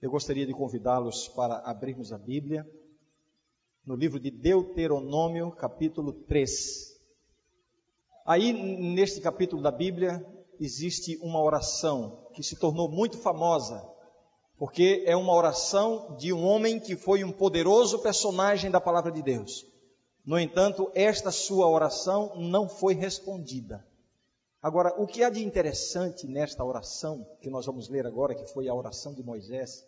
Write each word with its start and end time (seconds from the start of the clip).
Eu 0.02 0.12
gostaria 0.12 0.46
de 0.46 0.52
convidá-los 0.52 1.30
para 1.30 1.60
abrirmos 1.60 2.12
a 2.12 2.18
Bíblia 2.18 2.70
no 3.86 3.96
livro 3.96 4.20
de 4.20 4.30
Deuteronômio, 4.30 5.50
capítulo 5.52 6.12
3. 6.28 6.52
Aí, 8.26 8.52
neste 8.52 9.22
capítulo 9.22 9.62
da 9.62 9.72
Bíblia, 9.72 10.22
existe 10.60 11.18
uma 11.22 11.42
oração 11.42 12.28
que 12.34 12.44
se 12.44 12.58
tornou 12.58 12.90
muito 12.90 13.18
famosa, 13.18 13.93
porque 14.58 15.04
é 15.06 15.16
uma 15.16 15.34
oração 15.34 16.16
de 16.18 16.32
um 16.32 16.46
homem 16.46 16.80
que 16.80 16.96
foi 16.96 17.24
um 17.24 17.32
poderoso 17.32 18.00
personagem 18.00 18.70
da 18.70 18.80
palavra 18.80 19.12
de 19.12 19.22
Deus. 19.22 19.66
No 20.26 20.40
entanto, 20.40 20.90
esta 20.96 21.32
sua 21.32 21.68
oração 21.68 22.34
não 22.38 22.70
foi 22.70 22.94
respondida. 22.94 23.86
Agora, 24.62 24.94
o 24.98 25.06
que 25.06 25.22
há 25.24 25.30
de 25.30 25.44
interessante 25.44 26.26
nesta 26.26 26.64
oração, 26.64 27.28
que 27.42 27.50
nós 27.50 27.66
vamos 27.66 27.90
ler 27.90 28.08
agora, 28.08 28.34
que 28.34 28.48
foi 28.48 28.70
a 28.70 28.74
oração 28.74 29.14
de 29.14 29.22
Moisés, 29.22 29.86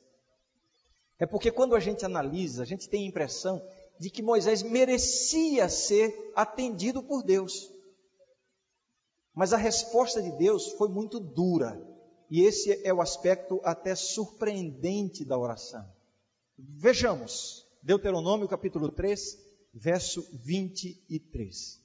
é 1.18 1.26
porque 1.26 1.50
quando 1.50 1.76
a 1.76 1.80
gente 1.80 2.06
analisa, 2.06 2.64
a 2.64 2.66
gente 2.66 2.90
tem 2.90 3.06
a 3.06 3.08
impressão 3.08 3.66
de 3.98 4.10
que 4.10 4.22
Moisés 4.22 4.62
merecia 4.62 5.70
ser 5.70 6.34
atendido 6.36 7.02
por 7.02 7.24
Deus. 7.24 7.72
Mas 9.34 9.54
a 9.54 9.58
resposta 9.58 10.22
de 10.22 10.32
Deus 10.32 10.74
foi 10.74 10.90
muito 10.90 11.20
dura. 11.20 11.82
E 12.30 12.42
esse 12.42 12.82
é 12.86 12.94
o 12.94 13.02
aspecto 13.02 13.62
até 13.64 13.96
surpreendente 13.96 15.24
da 15.24 15.38
oração. 15.38 15.86
Vejamos, 16.58 17.66
Deuteronômio 17.82 18.48
capítulo 18.48 18.90
3, 18.90 19.38
verso 19.74 20.28
23. 20.34 21.82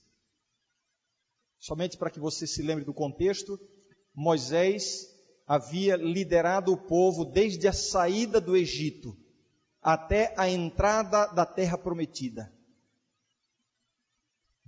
Somente 1.59 1.99
para 1.99 2.11
que 2.11 2.21
você 2.21 2.47
se 2.47 2.63
lembre 2.63 2.85
do 2.85 2.95
contexto, 2.95 3.61
Moisés 4.15 5.15
havia 5.47 5.97
liderado 5.97 6.73
o 6.73 6.77
povo 6.77 7.25
desde 7.25 7.69
a 7.69 7.73
saída 7.73 8.41
do 8.41 8.57
Egito 8.57 9.17
até 9.83 10.35
a 10.37 10.49
entrada 10.49 11.27
da 11.27 11.45
terra 11.45 11.77
prometida 11.77 12.53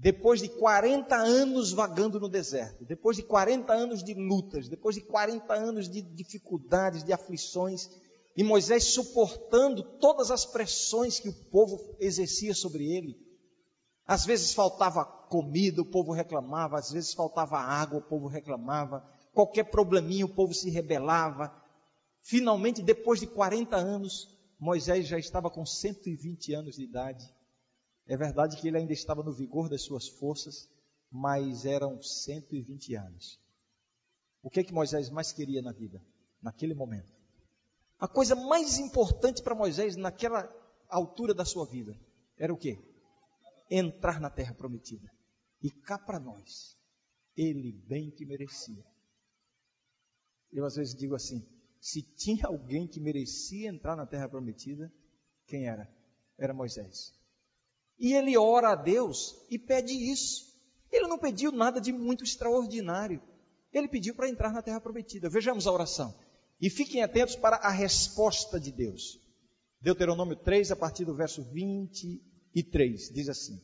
depois 0.02 0.40
de 0.40 0.48
40 0.48 1.14
anos 1.14 1.70
vagando 1.70 2.18
no 2.18 2.28
deserto, 2.28 2.84
depois 2.84 3.16
de 3.16 3.22
40 3.22 3.72
anos 3.72 4.02
de 4.02 4.14
lutas, 4.14 4.68
depois 4.68 4.96
de 4.96 5.00
40 5.02 5.54
anos 5.54 5.88
de 5.88 6.02
dificuldades, 6.02 7.04
de 7.04 7.12
aflições, 7.12 7.88
e 8.36 8.42
Moisés 8.42 8.94
suportando 8.94 9.84
todas 10.00 10.32
as 10.32 10.44
pressões 10.44 11.20
que 11.20 11.28
o 11.28 11.44
povo 11.50 11.96
exercia 12.00 12.52
sobre 12.52 12.84
ele. 12.84 13.16
Às 14.04 14.26
vezes 14.26 14.52
faltava 14.52 15.04
comida, 15.04 15.80
o 15.80 15.88
povo 15.88 16.10
reclamava, 16.10 16.80
às 16.80 16.90
vezes 16.90 17.14
faltava 17.14 17.58
água, 17.58 18.00
o 18.00 18.08
povo 18.08 18.26
reclamava, 18.26 19.08
qualquer 19.32 19.70
probleminha, 19.70 20.26
o 20.26 20.34
povo 20.34 20.52
se 20.52 20.68
rebelava. 20.68 21.54
Finalmente, 22.24 22.82
depois 22.82 23.20
de 23.20 23.28
40 23.28 23.76
anos, 23.76 24.26
Moisés 24.58 25.06
já 25.06 25.16
estava 25.16 25.48
com 25.48 25.64
120 25.64 26.54
anos 26.54 26.74
de 26.74 26.82
idade 26.82 27.24
é 28.06 28.16
verdade 28.16 28.56
que 28.56 28.68
ele 28.68 28.78
ainda 28.78 28.92
estava 28.92 29.22
no 29.22 29.32
vigor 29.32 29.68
das 29.68 29.82
suas 29.82 30.08
forças, 30.08 30.68
mas 31.10 31.64
eram 31.64 32.02
120 32.02 32.94
anos. 32.96 33.40
O 34.42 34.50
que 34.50 34.60
é 34.60 34.64
que 34.64 34.72
Moisés 34.72 35.08
mais 35.10 35.32
queria 35.32 35.62
na 35.62 35.72
vida, 35.72 36.04
naquele 36.40 36.74
momento? 36.74 37.12
A 37.98 38.08
coisa 38.08 38.34
mais 38.34 38.78
importante 38.78 39.42
para 39.42 39.54
Moisés 39.54 39.96
naquela 39.96 40.50
altura 40.88 41.32
da 41.32 41.44
sua 41.44 41.64
vida 41.66 41.96
era 42.36 42.52
o 42.52 42.58
quê? 42.58 42.76
Entrar 43.70 44.20
na 44.20 44.28
terra 44.28 44.54
prometida. 44.54 45.08
E 45.62 45.70
cá 45.70 45.96
para 45.96 46.18
nós, 46.18 46.76
ele 47.36 47.72
bem 47.86 48.10
que 48.10 48.26
merecia. 48.26 48.84
Eu 50.50 50.64
às 50.66 50.74
vezes 50.74 50.96
digo 50.96 51.14
assim: 51.14 51.46
se 51.80 52.02
tinha 52.02 52.46
alguém 52.46 52.88
que 52.88 53.00
merecia 53.00 53.70
entrar 53.70 53.94
na 53.96 54.06
terra 54.06 54.28
prometida, 54.28 54.92
quem 55.46 55.68
era? 55.68 55.88
Era 56.36 56.52
Moisés. 56.52 57.14
E 58.02 58.14
ele 58.14 58.36
ora 58.36 58.72
a 58.72 58.74
Deus 58.74 59.36
e 59.48 59.56
pede 59.56 59.92
isso. 59.92 60.52
Ele 60.90 61.06
não 61.06 61.16
pediu 61.16 61.52
nada 61.52 61.80
de 61.80 61.92
muito 61.92 62.24
extraordinário. 62.24 63.22
Ele 63.72 63.86
pediu 63.86 64.12
para 64.12 64.28
entrar 64.28 64.52
na 64.52 64.60
terra 64.60 64.80
prometida. 64.80 65.30
Vejamos 65.30 65.68
a 65.68 65.72
oração. 65.72 66.12
E 66.60 66.68
fiquem 66.68 67.00
atentos 67.00 67.36
para 67.36 67.58
a 67.58 67.70
resposta 67.70 68.58
de 68.58 68.72
Deus. 68.72 69.20
Deuteronômio 69.80 70.34
3, 70.34 70.72
a 70.72 70.76
partir 70.76 71.04
do 71.04 71.14
verso 71.14 71.44
23, 71.44 73.08
diz 73.14 73.28
assim: 73.28 73.62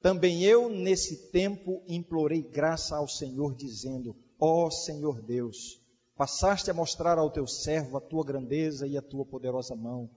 Também 0.00 0.42
eu, 0.42 0.68
nesse 0.68 1.30
tempo, 1.30 1.80
implorei 1.86 2.42
graça 2.42 2.96
ao 2.96 3.06
Senhor, 3.06 3.54
dizendo: 3.54 4.16
Ó 4.40 4.66
oh, 4.66 4.70
Senhor 4.72 5.22
Deus, 5.22 5.80
passaste 6.16 6.72
a 6.72 6.74
mostrar 6.74 7.18
ao 7.18 7.30
teu 7.30 7.46
servo 7.46 7.96
a 7.96 8.00
tua 8.00 8.24
grandeza 8.24 8.84
e 8.84 8.98
a 8.98 9.02
tua 9.02 9.24
poderosa 9.24 9.76
mão 9.76 10.10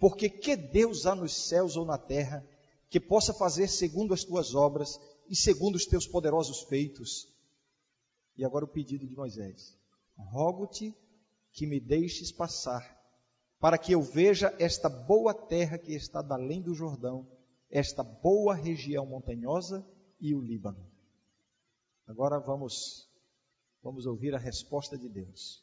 porque 0.00 0.30
que 0.30 0.56
Deus 0.56 1.04
há 1.04 1.14
nos 1.14 1.46
céus 1.46 1.76
ou 1.76 1.84
na 1.84 1.98
terra 1.98 2.44
que 2.88 2.98
possa 2.98 3.34
fazer 3.34 3.68
segundo 3.68 4.14
as 4.14 4.24
tuas 4.24 4.54
obras 4.54 4.98
e 5.28 5.36
segundo 5.36 5.76
os 5.76 5.84
teus 5.84 6.06
poderosos 6.06 6.62
feitos? 6.62 7.28
E 8.34 8.44
agora 8.44 8.64
o 8.64 8.68
pedido 8.68 9.06
de 9.06 9.14
Moisés: 9.14 9.76
Rogo-te 10.16 10.96
que 11.52 11.66
me 11.66 11.78
deixes 11.78 12.32
passar, 12.32 12.98
para 13.60 13.76
que 13.76 13.92
eu 13.92 14.00
veja 14.00 14.56
esta 14.58 14.88
boa 14.88 15.34
terra 15.34 15.76
que 15.76 15.92
está 15.92 16.26
além 16.30 16.62
do 16.62 16.74
Jordão, 16.74 17.28
esta 17.70 18.02
boa 18.02 18.54
região 18.54 19.04
montanhosa 19.04 19.86
e 20.18 20.34
o 20.34 20.40
Líbano. 20.40 20.90
Agora 22.06 22.40
vamos 22.40 23.06
vamos 23.82 24.06
ouvir 24.06 24.34
a 24.34 24.38
resposta 24.38 24.96
de 24.96 25.10
Deus. 25.10 25.62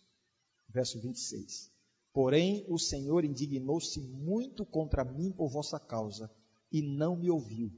Verso 0.69 0.99
26. 1.01 1.76
Porém, 2.17 2.65
o 2.67 2.79
Senhor 2.79 3.23
indignou-se 3.23 4.01
muito 4.01 4.65
contra 4.65 5.03
mim 5.03 5.31
por 5.31 5.51
vossa 5.51 5.79
causa 5.79 6.31
e 6.71 6.81
não 6.81 7.15
me 7.15 7.29
ouviu. 7.29 7.71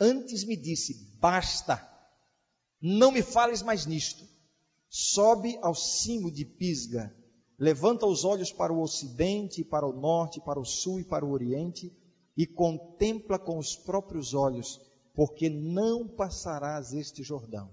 Antes 0.00 0.44
me 0.44 0.56
disse: 0.56 1.14
Basta, 1.20 1.86
não 2.80 3.12
me 3.12 3.20
fales 3.20 3.60
mais 3.60 3.84
nisto. 3.84 4.24
Sobe 4.88 5.58
ao 5.60 5.74
cimo 5.74 6.30
de 6.30 6.42
Pisga, 6.42 7.14
levanta 7.58 8.06
os 8.06 8.24
olhos 8.24 8.50
para 8.50 8.72
o 8.72 8.80
ocidente, 8.80 9.62
para 9.62 9.86
o 9.86 9.92
norte, 9.92 10.40
para 10.40 10.58
o 10.58 10.64
sul 10.64 10.98
e 11.00 11.04
para 11.04 11.26
o 11.26 11.30
oriente, 11.30 11.94
e 12.34 12.46
contempla 12.46 13.38
com 13.38 13.58
os 13.58 13.76
próprios 13.76 14.32
olhos, 14.32 14.80
porque 15.12 15.50
não 15.50 16.08
passarás 16.08 16.94
este 16.94 17.22
Jordão. 17.22 17.70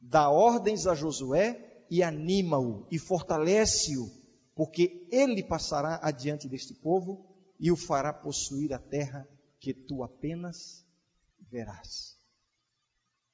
Dá 0.00 0.28
ordens 0.28 0.88
a 0.88 0.94
Josué 0.96 1.84
e 1.88 2.02
anima-o 2.02 2.84
e 2.90 2.98
fortalece-o 2.98 4.18
porque 4.60 5.08
ele 5.10 5.42
passará 5.42 5.98
adiante 6.02 6.46
deste 6.46 6.74
povo 6.74 7.26
e 7.58 7.72
o 7.72 7.76
fará 7.76 8.12
possuir 8.12 8.74
a 8.74 8.78
terra 8.78 9.26
que 9.58 9.72
tu 9.72 10.02
apenas 10.02 10.86
verás. 11.50 12.18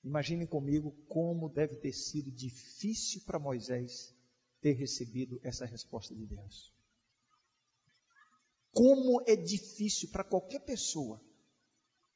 Imaginem 0.05 0.47
comigo 0.47 0.93
como 1.09 1.49
deve 1.49 1.79
ter 1.79 1.93
sido 1.93 2.31
difícil 2.31 3.23
para 3.27 3.41
Moisés 3.41 4.15
ter 4.61 4.75
recebido 4.75 5.41
essa 5.43 5.67
resposta 5.67 6.15
de 6.15 6.25
Deus. 6.27 6.73
Como 8.71 9.21
é 9.27 9.35
difícil 9.35 10.11
para 10.11 10.23
qualquer 10.23 10.61
pessoa, 10.61 11.21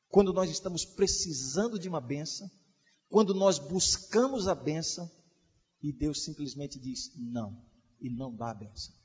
quando 0.08 0.32
nós 0.32 0.48
estamos 0.48 0.84
precisando 0.84 1.80
de 1.80 1.88
uma 1.88 2.00
benção, 2.00 2.48
quando 3.08 3.34
nós 3.34 3.58
buscamos 3.58 4.46
a 4.46 4.54
benção 4.54 5.10
e 5.82 5.92
Deus 5.92 6.22
simplesmente 6.22 6.78
diz 6.78 7.12
não 7.16 7.60
e 8.00 8.08
não 8.08 8.32
dá 8.32 8.52
a 8.52 8.54
benção. 8.54 9.00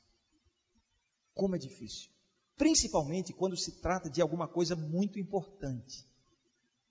Como 1.36 1.54
é 1.54 1.58
difícil. 1.58 2.08
Principalmente 2.56 3.34
quando 3.34 3.56
se 3.58 3.72
trata 3.72 4.08
de 4.08 4.22
alguma 4.22 4.48
coisa 4.48 4.74
muito 4.74 5.20
importante. 5.20 6.04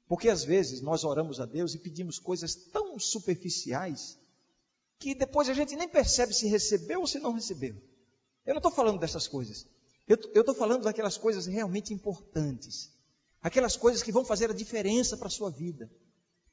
Porque 0.07 0.29
às 0.29 0.43
vezes 0.43 0.81
nós 0.81 1.03
oramos 1.03 1.39
a 1.39 1.47
Deus 1.47 1.73
e 1.73 1.79
pedimos 1.79 2.19
coisas 2.19 2.53
tão 2.53 2.99
superficiais 2.99 4.19
que 4.99 5.15
depois 5.15 5.49
a 5.49 5.53
gente 5.53 5.75
nem 5.75 5.89
percebe 5.89 6.31
se 6.31 6.47
recebeu 6.47 7.01
ou 7.01 7.07
se 7.07 7.17
não 7.17 7.33
recebeu. 7.33 7.75
Eu 8.45 8.53
não 8.53 8.59
estou 8.59 8.71
falando 8.71 8.99
dessas 8.99 9.27
coisas. 9.27 9.65
Eu 10.07 10.15
estou 10.15 10.53
falando 10.53 10.83
daquelas 10.83 11.17
coisas 11.17 11.47
realmente 11.47 11.91
importantes. 11.91 12.91
Aquelas 13.41 13.75
coisas 13.75 14.03
que 14.03 14.11
vão 14.11 14.23
fazer 14.23 14.51
a 14.51 14.53
diferença 14.53 15.17
para 15.17 15.27
a 15.27 15.31
sua 15.31 15.49
vida. 15.49 15.89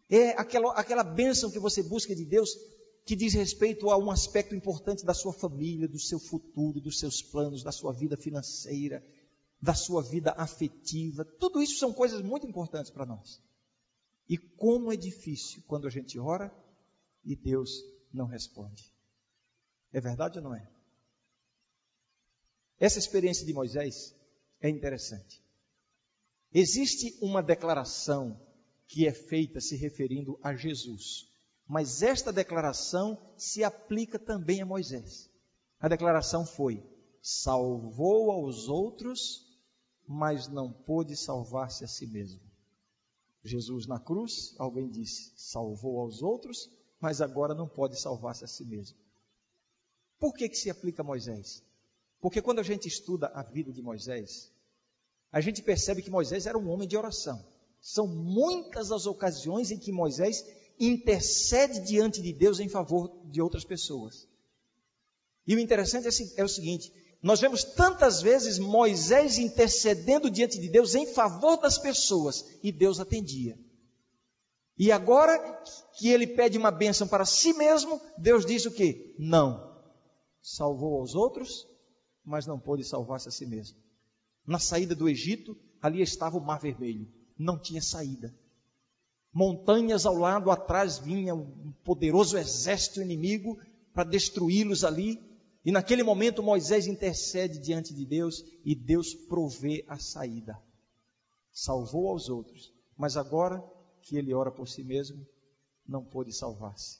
É 0.08 0.30
aquela, 0.30 0.72
aquela 0.72 1.04
bênção 1.04 1.50
que 1.50 1.58
você 1.58 1.82
busca 1.82 2.14
de 2.16 2.24
Deus 2.24 2.56
que 3.04 3.16
diz 3.16 3.34
respeito 3.34 3.90
a 3.90 3.98
um 3.98 4.10
aspecto 4.10 4.54
importante 4.54 5.04
da 5.04 5.14
sua 5.14 5.32
família, 5.32 5.88
do 5.88 5.98
seu 5.98 6.18
futuro, 6.18 6.80
dos 6.80 6.98
seus 6.98 7.20
planos, 7.20 7.62
da 7.62 7.72
sua 7.72 7.92
vida 7.92 8.16
financeira, 8.16 9.04
da 9.60 9.74
sua 9.74 10.02
vida 10.02 10.32
afetiva. 10.36 11.24
Tudo 11.24 11.62
isso 11.62 11.78
são 11.78 11.92
coisas 11.92 12.22
muito 12.22 12.46
importantes 12.46 12.90
para 12.90 13.06
nós. 13.06 13.40
E 14.28 14.38
como 14.38 14.92
é 14.92 14.96
difícil 14.96 15.62
quando 15.66 15.86
a 15.86 15.90
gente 15.90 16.18
ora 16.18 16.52
e 17.24 17.34
Deus 17.34 17.84
não 18.12 18.26
responde. 18.26 18.92
É 19.92 20.00
verdade 20.00 20.38
ou 20.38 20.44
não 20.44 20.54
é? 20.54 20.68
Essa 22.78 22.98
experiência 22.98 23.46
de 23.46 23.52
Moisés 23.52 24.14
é 24.60 24.68
interessante. 24.68 25.42
Existe 26.52 27.16
uma 27.20 27.42
declaração 27.42 28.40
que 28.86 29.06
é 29.06 29.12
feita 29.12 29.60
se 29.60 29.76
referindo 29.76 30.38
a 30.42 30.54
Jesus, 30.54 31.31
mas 31.72 32.02
esta 32.02 32.30
declaração 32.30 33.16
se 33.34 33.64
aplica 33.64 34.18
também 34.18 34.60
a 34.60 34.66
Moisés. 34.66 35.30
A 35.80 35.88
declaração 35.88 36.44
foi: 36.44 36.86
salvou 37.22 38.30
aos 38.30 38.68
outros, 38.68 39.58
mas 40.06 40.48
não 40.48 40.70
pôde 40.70 41.16
salvar-se 41.16 41.82
a 41.82 41.88
si 41.88 42.06
mesmo. 42.06 42.42
Jesus 43.42 43.86
na 43.86 43.98
cruz, 43.98 44.54
alguém 44.58 44.90
disse, 44.90 45.32
salvou 45.34 45.98
aos 46.00 46.22
outros, 46.22 46.68
mas 47.00 47.22
agora 47.22 47.54
não 47.54 47.66
pode 47.66 47.98
salvar-se 47.98 48.44
a 48.44 48.48
si 48.48 48.66
mesmo. 48.66 48.98
Por 50.18 50.34
que, 50.34 50.50
que 50.50 50.56
se 50.56 50.68
aplica 50.68 51.00
a 51.00 51.06
Moisés? 51.06 51.64
Porque 52.20 52.42
quando 52.42 52.58
a 52.58 52.62
gente 52.62 52.86
estuda 52.86 53.28
a 53.28 53.42
vida 53.42 53.72
de 53.72 53.80
Moisés, 53.80 54.52
a 55.32 55.40
gente 55.40 55.62
percebe 55.62 56.02
que 56.02 56.10
Moisés 56.10 56.44
era 56.44 56.58
um 56.58 56.68
homem 56.68 56.86
de 56.86 56.98
oração. 56.98 57.42
São 57.80 58.06
muitas 58.06 58.92
as 58.92 59.06
ocasiões 59.06 59.70
em 59.70 59.78
que 59.78 59.90
Moisés 59.90 60.44
intercede 60.86 61.80
diante 61.80 62.20
de 62.20 62.32
Deus 62.32 62.58
em 62.58 62.68
favor 62.68 63.20
de 63.24 63.40
outras 63.40 63.64
pessoas. 63.64 64.28
E 65.46 65.54
o 65.54 65.58
interessante 65.58 66.08
é, 66.08 66.40
é 66.40 66.44
o 66.44 66.48
seguinte: 66.48 66.92
nós 67.22 67.40
vemos 67.40 67.62
tantas 67.62 68.20
vezes 68.20 68.58
Moisés 68.58 69.38
intercedendo 69.38 70.28
diante 70.28 70.58
de 70.58 70.68
Deus 70.68 70.94
em 70.94 71.06
favor 71.06 71.56
das 71.56 71.78
pessoas 71.78 72.44
e 72.62 72.72
Deus 72.72 72.98
atendia. 72.98 73.56
E 74.76 74.90
agora 74.90 75.38
que 75.96 76.08
ele 76.08 76.26
pede 76.26 76.58
uma 76.58 76.70
bênção 76.70 77.06
para 77.06 77.24
si 77.24 77.52
mesmo, 77.52 78.00
Deus 78.18 78.44
diz 78.44 78.66
o 78.66 78.70
que? 78.72 79.14
Não. 79.18 79.70
Salvou 80.40 80.98
aos 80.98 81.14
outros, 81.14 81.68
mas 82.24 82.46
não 82.46 82.58
pôde 82.58 82.82
salvar-se 82.82 83.28
a 83.28 83.30
si 83.30 83.46
mesmo. 83.46 83.78
Na 84.44 84.58
saída 84.58 84.94
do 84.94 85.08
Egito, 85.08 85.56
ali 85.80 86.02
estava 86.02 86.36
o 86.36 86.44
Mar 86.44 86.58
Vermelho, 86.58 87.08
não 87.38 87.60
tinha 87.60 87.80
saída. 87.80 88.34
Montanhas 89.32 90.04
ao 90.04 90.14
lado, 90.14 90.50
atrás 90.50 90.98
vinha 90.98 91.34
um 91.34 91.72
poderoso 91.84 92.36
exército 92.36 93.00
inimigo 93.00 93.58
para 93.94 94.04
destruí-los 94.04 94.84
ali. 94.84 95.20
E 95.64 95.72
naquele 95.72 96.02
momento 96.02 96.42
Moisés 96.42 96.86
intercede 96.86 97.58
diante 97.58 97.94
de 97.94 98.04
Deus 98.04 98.44
e 98.64 98.74
Deus 98.74 99.14
provê 99.14 99.84
a 99.88 99.98
saída. 99.98 100.60
Salvou 101.50 102.08
aos 102.08 102.28
outros, 102.28 102.72
mas 102.96 103.16
agora 103.16 103.62
que 104.02 104.16
ele 104.16 104.34
ora 104.34 104.50
por 104.50 104.68
si 104.68 104.82
mesmo, 104.82 105.24
não 105.86 106.04
pôde 106.04 106.32
salvar-se. 106.32 106.98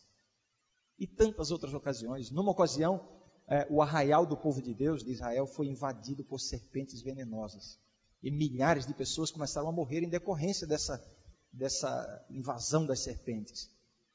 E 0.99 1.07
tantas 1.07 1.51
outras 1.51 1.75
ocasiões. 1.75 2.31
Numa 2.31 2.53
ocasião, 2.53 3.07
é, 3.49 3.67
o 3.69 3.83
arraial 3.83 4.25
do 4.25 4.37
povo 4.37 4.63
de 4.63 4.73
Deus, 4.73 5.03
de 5.03 5.11
Israel, 5.11 5.47
foi 5.47 5.67
invadido 5.67 6.25
por 6.25 6.41
serpentes 6.41 7.03
venenosas. 7.03 7.79
E 8.23 8.31
milhares 8.31 8.87
de 8.87 8.95
pessoas 8.95 9.31
começaram 9.31 9.69
a 9.69 9.73
morrer 9.73 10.03
em 10.03 10.09
decorrência 10.09 10.67
dessa, 10.67 11.03
dessa 11.53 12.25
invasão 12.31 12.87
das 12.87 13.01
serpentes. 13.01 13.71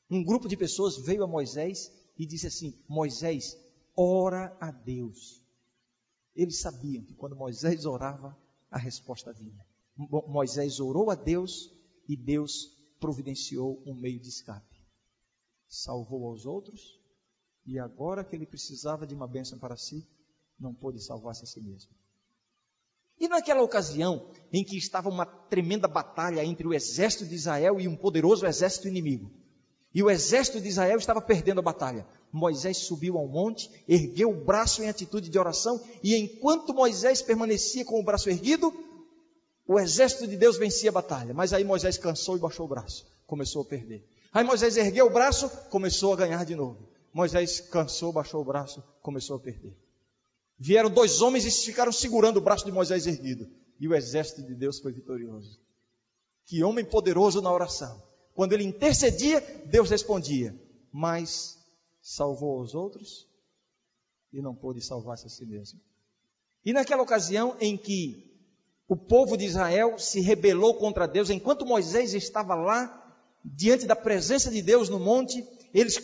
Um 0.10 0.24
grupo 0.24 0.48
de 0.48 0.58
pessoas 0.58 0.98
veio 0.98 1.24
a 1.24 1.28
Moisés 1.28 1.92
e 2.18 2.26
disse 2.26 2.48
assim: 2.48 2.74
Moisés, 2.88 3.58
ora 3.96 4.56
a 4.60 4.72
Deus. 4.72 5.44
Eles 6.36 6.60
sabiam 6.60 7.04
que 7.04 7.16
quando 7.16 7.36
Moisés 7.36 7.86
orava, 7.86 8.38
a 8.70 8.78
resposta 8.78 9.34
vinha. 9.34 9.66
Moisés 10.28 10.80
orou 10.80 11.10
a 11.10 11.16
Deus 11.16 11.74
e 12.08 12.16
Deus 12.16 12.78
providenciou 13.00 13.82
um 13.86 13.94
meio 13.94 14.20
de 14.20 14.30
escape. 14.30 14.78
Salvou 15.68 16.28
aos 16.28 16.46
outros 16.46 17.00
e 17.66 17.80
agora 17.80 18.24
que 18.24 18.36
ele 18.36 18.46
precisava 18.46 19.06
de 19.06 19.14
uma 19.14 19.28
bênção 19.28 19.60
para 19.60 19.76
si, 19.76 20.08
não 20.58 20.74
pôde 20.74 21.04
salvar-se 21.04 21.44
a 21.44 21.48
si 21.48 21.60
mesmo. 21.60 21.92
E 23.20 23.28
naquela 23.28 23.62
ocasião 23.62 24.30
em 24.52 24.64
que 24.64 24.78
estava 24.78 25.10
uma 25.10 25.26
tremenda 25.26 25.88
batalha 25.88 26.44
entre 26.44 26.68
o 26.68 26.74
exército 26.74 27.26
de 27.26 27.36
Israel 27.36 27.80
e 27.80 27.88
um 27.88 27.96
poderoso 27.96 28.46
exército 28.46 28.88
inimigo, 28.88 29.32
e 29.94 30.04
o 30.04 30.10
exército 30.10 30.62
de 30.62 30.68
Israel 30.68 30.98
estava 30.98 31.22
perdendo 31.22 31.60
a 31.60 31.64
batalha, 31.64 32.06
Moisés 32.32 32.78
subiu 32.78 33.18
ao 33.18 33.28
monte, 33.28 33.70
ergueu 33.88 34.30
o 34.30 34.46
braço 34.46 34.84
em 34.84 34.90
atitude 34.90 35.30
de 35.30 35.40
oração, 35.40 35.82
e 36.04 36.16
enquanto 36.16 36.74
Moisés 36.74 37.22
permanecia 37.22 37.86
com 37.86 38.00
o 38.00 38.04
braço 38.04 38.30
erguido, 38.30 38.72
o 39.68 39.80
exército 39.80 40.28
de 40.28 40.38
Deus 40.38 40.58
vencia 40.58 40.90
a 40.90 40.94
batalha. 40.94 41.34
Mas 41.34 41.52
aí 41.54 41.64
Moisés 41.64 41.98
cansou 41.98 42.38
e 42.38 42.40
baixou 42.40 42.66
o 42.66 42.70
braço, 42.70 43.06
começou 43.26 43.62
a 43.62 43.66
perder. 43.66 44.06
Aí 44.32 44.44
Moisés 44.44 44.78
ergueu 44.78 45.08
o 45.08 45.10
braço, 45.10 45.50
começou 45.70 46.14
a 46.14 46.18
ganhar 46.18 46.46
de 46.46 46.56
novo. 46.56 46.90
Moisés 47.14 47.60
cansou, 47.60 48.14
baixou 48.14 48.42
o 48.42 48.46
braço, 48.46 48.84
começou 49.02 49.38
a 49.38 49.40
perder. 49.40 49.76
Vieram 50.60 50.90
dois 50.90 51.22
homens 51.22 51.46
e 51.46 51.66
ficaram 51.66 51.92
segurando 51.92 52.38
o 52.38 52.42
braço 52.42 52.66
de 52.66 52.72
Moisés 52.72 53.06
erguido. 53.06 53.48
E 53.80 53.88
o 53.88 53.94
exército 53.94 54.42
de 54.42 54.56
Deus 54.56 54.80
foi 54.80 54.92
vitorioso. 54.92 55.60
Que 56.46 56.64
homem 56.64 56.84
poderoso 56.84 57.42
na 57.42 57.52
oração. 57.52 58.02
Quando 58.34 58.54
ele 58.54 58.64
intercedia, 58.64 59.40
Deus 59.66 59.90
respondia. 59.90 60.56
Mas 60.92 61.58
salvou 62.02 62.60
os 62.62 62.74
outros 62.74 63.28
e 64.34 64.42
não 64.42 64.56
pôde 64.56 64.82
salvar-se 64.82 65.28
a 65.28 65.30
si 65.30 65.46
mesmo. 65.46 65.80
E 66.66 66.74
naquela 66.74 67.04
ocasião 67.04 67.56
em 67.60 67.78
que 67.78 68.28
o 68.88 68.96
povo 68.96 69.38
de 69.38 69.46
Israel 69.46 70.00
se 70.00 70.22
rebelou 70.22 70.76
contra 70.76 71.08
Deus, 71.08 71.30
enquanto 71.30 71.66
Moisés 71.66 72.14
estava 72.14 72.56
lá, 72.56 73.04
diante 73.44 73.86
da 73.86 73.96
presença 73.96 74.50
de 74.50 74.62
Deus 74.62 74.90
no 74.90 75.00
monte, 75.00 75.46
eles 75.74 76.02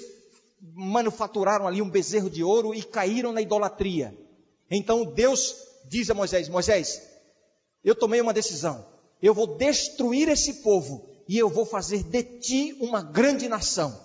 manufaturaram 0.61 1.67
ali 1.67 1.81
um 1.81 1.89
bezerro 1.89 2.29
de 2.29 2.43
ouro 2.43 2.73
e 2.73 2.83
caíram 2.83 3.31
na 3.31 3.41
idolatria. 3.41 4.17
Então 4.75 5.05
Deus 5.05 5.55
diz 5.87 6.09
a 6.09 6.15
Moisés: 6.15 6.49
Moisés, 6.49 7.01
eu 7.83 7.93
tomei 7.93 8.19
uma 8.19 8.33
decisão. 8.33 8.91
Eu 9.21 9.33
vou 9.33 9.55
destruir 9.55 10.27
esse 10.27 10.63
povo 10.63 11.07
e 11.29 11.37
eu 11.37 11.47
vou 11.47 11.65
fazer 11.65 12.03
de 12.03 12.23
ti 12.39 12.73
uma 12.81 13.01
grande 13.01 13.47
nação. 13.47 13.97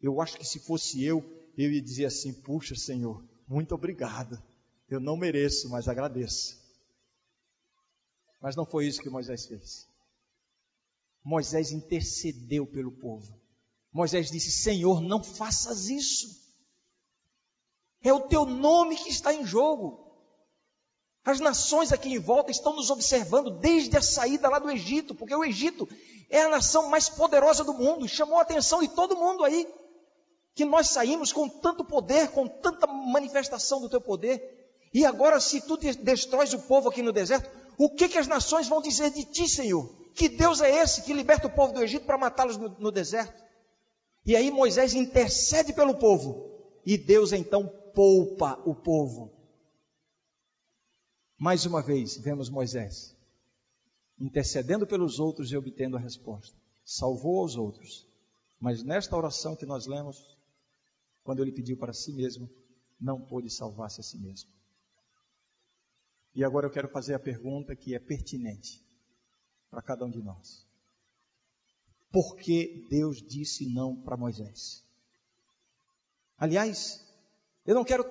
Eu 0.00 0.20
acho 0.20 0.36
que 0.36 0.44
se 0.46 0.58
fosse 0.58 1.04
eu, 1.04 1.22
eu 1.56 1.70
ia 1.70 1.82
dizer 1.82 2.06
assim: 2.06 2.32
Puxa, 2.32 2.74
Senhor, 2.74 3.22
muito 3.46 3.74
obrigado. 3.74 4.42
Eu 4.88 4.98
não 4.98 5.16
mereço, 5.16 5.68
mas 5.68 5.88
agradeço. 5.88 6.60
Mas 8.40 8.56
não 8.56 8.64
foi 8.64 8.86
isso 8.86 9.00
que 9.00 9.10
Moisés 9.10 9.46
fez. 9.46 9.86
Moisés 11.22 11.70
intercedeu 11.70 12.66
pelo 12.66 12.90
povo. 12.90 13.38
Moisés 13.92 14.30
disse: 14.30 14.50
Senhor, 14.50 15.02
não 15.02 15.22
faças 15.22 15.88
isso. 15.88 16.41
É 18.02 18.12
o 18.12 18.20
teu 18.20 18.44
nome 18.44 18.96
que 18.96 19.10
está 19.10 19.32
em 19.32 19.44
jogo. 19.44 20.00
As 21.24 21.38
nações 21.38 21.92
aqui 21.92 22.12
em 22.12 22.18
volta 22.18 22.50
estão 22.50 22.74
nos 22.74 22.90
observando 22.90 23.50
desde 23.50 23.96
a 23.96 24.02
saída 24.02 24.48
lá 24.48 24.58
do 24.58 24.70
Egito, 24.70 25.14
porque 25.14 25.34
o 25.34 25.44
Egito 25.44 25.88
é 26.28 26.42
a 26.42 26.48
nação 26.48 26.88
mais 26.88 27.08
poderosa 27.08 27.62
do 27.62 27.74
mundo, 27.74 28.08
chamou 28.08 28.38
a 28.38 28.42
atenção 28.42 28.80
de 28.80 28.88
todo 28.88 29.16
mundo 29.16 29.44
aí. 29.44 29.68
Que 30.54 30.64
nós 30.64 30.88
saímos 30.88 31.32
com 31.32 31.48
tanto 31.48 31.84
poder, 31.84 32.30
com 32.30 32.48
tanta 32.48 32.86
manifestação 32.86 33.80
do 33.80 33.88
teu 33.88 34.00
poder, 34.00 34.62
e 34.92 35.06
agora, 35.06 35.40
se 35.40 35.60
tu 35.60 35.76
destróis 35.76 36.52
o 36.52 36.58
povo 36.58 36.88
aqui 36.88 37.02
no 37.02 37.12
deserto, 37.12 37.48
o 37.78 37.88
que, 37.88 38.08
que 38.08 38.18
as 38.18 38.26
nações 38.26 38.68
vão 38.68 38.82
dizer 38.82 39.10
de 39.10 39.24
ti, 39.24 39.48
Senhor? 39.48 39.88
Que 40.14 40.28
Deus 40.28 40.60
é 40.60 40.70
esse 40.82 41.02
que 41.02 41.14
liberta 41.14 41.46
o 41.46 41.50
povo 41.50 41.72
do 41.72 41.82
Egito 41.82 42.04
para 42.04 42.18
matá-los 42.18 42.58
no, 42.58 42.68
no 42.78 42.92
deserto? 42.92 43.42
E 44.26 44.36
aí 44.36 44.50
Moisés 44.50 44.92
intercede 44.92 45.72
pelo 45.72 45.94
povo. 45.94 46.50
E 46.84 46.98
Deus 46.98 47.32
então 47.32 47.72
poupa 47.94 48.60
o 48.64 48.74
povo. 48.74 49.32
Mais 51.38 51.66
uma 51.66 51.82
vez, 51.82 52.16
vemos 52.16 52.48
Moisés 52.48 53.16
intercedendo 54.18 54.86
pelos 54.86 55.18
outros 55.18 55.50
e 55.50 55.56
obtendo 55.56 55.96
a 55.96 56.00
resposta. 56.00 56.56
Salvou 56.84 57.40
aos 57.40 57.56
outros. 57.56 58.06
Mas 58.60 58.84
nesta 58.84 59.16
oração 59.16 59.56
que 59.56 59.66
nós 59.66 59.86
lemos, 59.86 60.38
quando 61.24 61.42
ele 61.42 61.50
pediu 61.50 61.76
para 61.76 61.92
si 61.92 62.12
mesmo, 62.12 62.48
não 63.00 63.20
pôde 63.20 63.50
salvar-se 63.50 64.00
a 64.00 64.04
si 64.04 64.18
mesmo. 64.18 64.48
E 66.34 66.44
agora 66.44 66.66
eu 66.66 66.70
quero 66.70 66.88
fazer 66.88 67.14
a 67.14 67.18
pergunta 67.18 67.74
que 67.74 67.96
é 67.96 67.98
pertinente 67.98 68.80
para 69.68 69.82
cada 69.82 70.04
um 70.04 70.10
de 70.10 70.22
nós 70.22 70.64
por 72.12 72.36
que 72.36 72.86
Deus 72.90 73.22
disse 73.22 73.66
não 73.72 73.96
para 73.96 74.18
Moisés. 74.18 74.84
Aliás, 76.36 77.02
eu 77.64 77.74
não 77.74 77.84
quero 77.84 78.04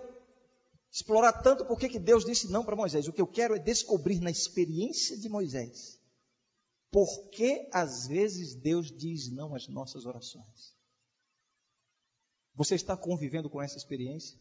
explorar 0.91 1.33
tanto 1.41 1.65
por 1.65 1.79
que 1.79 1.99
Deus 1.99 2.25
disse 2.25 2.51
não 2.51 2.63
para 2.63 2.75
Moisés. 2.75 3.07
O 3.07 3.13
que 3.13 3.21
eu 3.21 3.27
quero 3.27 3.55
é 3.55 3.59
descobrir 3.59 4.19
na 4.19 4.29
experiência 4.29 5.17
de 5.17 5.29
Moisés 5.29 6.01
por 6.91 7.29
que 7.29 7.69
às 7.71 8.05
vezes 8.05 8.53
Deus 8.53 8.91
diz 8.91 9.31
não 9.31 9.55
às 9.55 9.67
nossas 9.69 10.05
orações. 10.05 10.75
Você 12.53 12.75
está 12.75 12.97
convivendo 12.97 13.49
com 13.49 13.61
essa 13.61 13.77
experiência? 13.77 14.37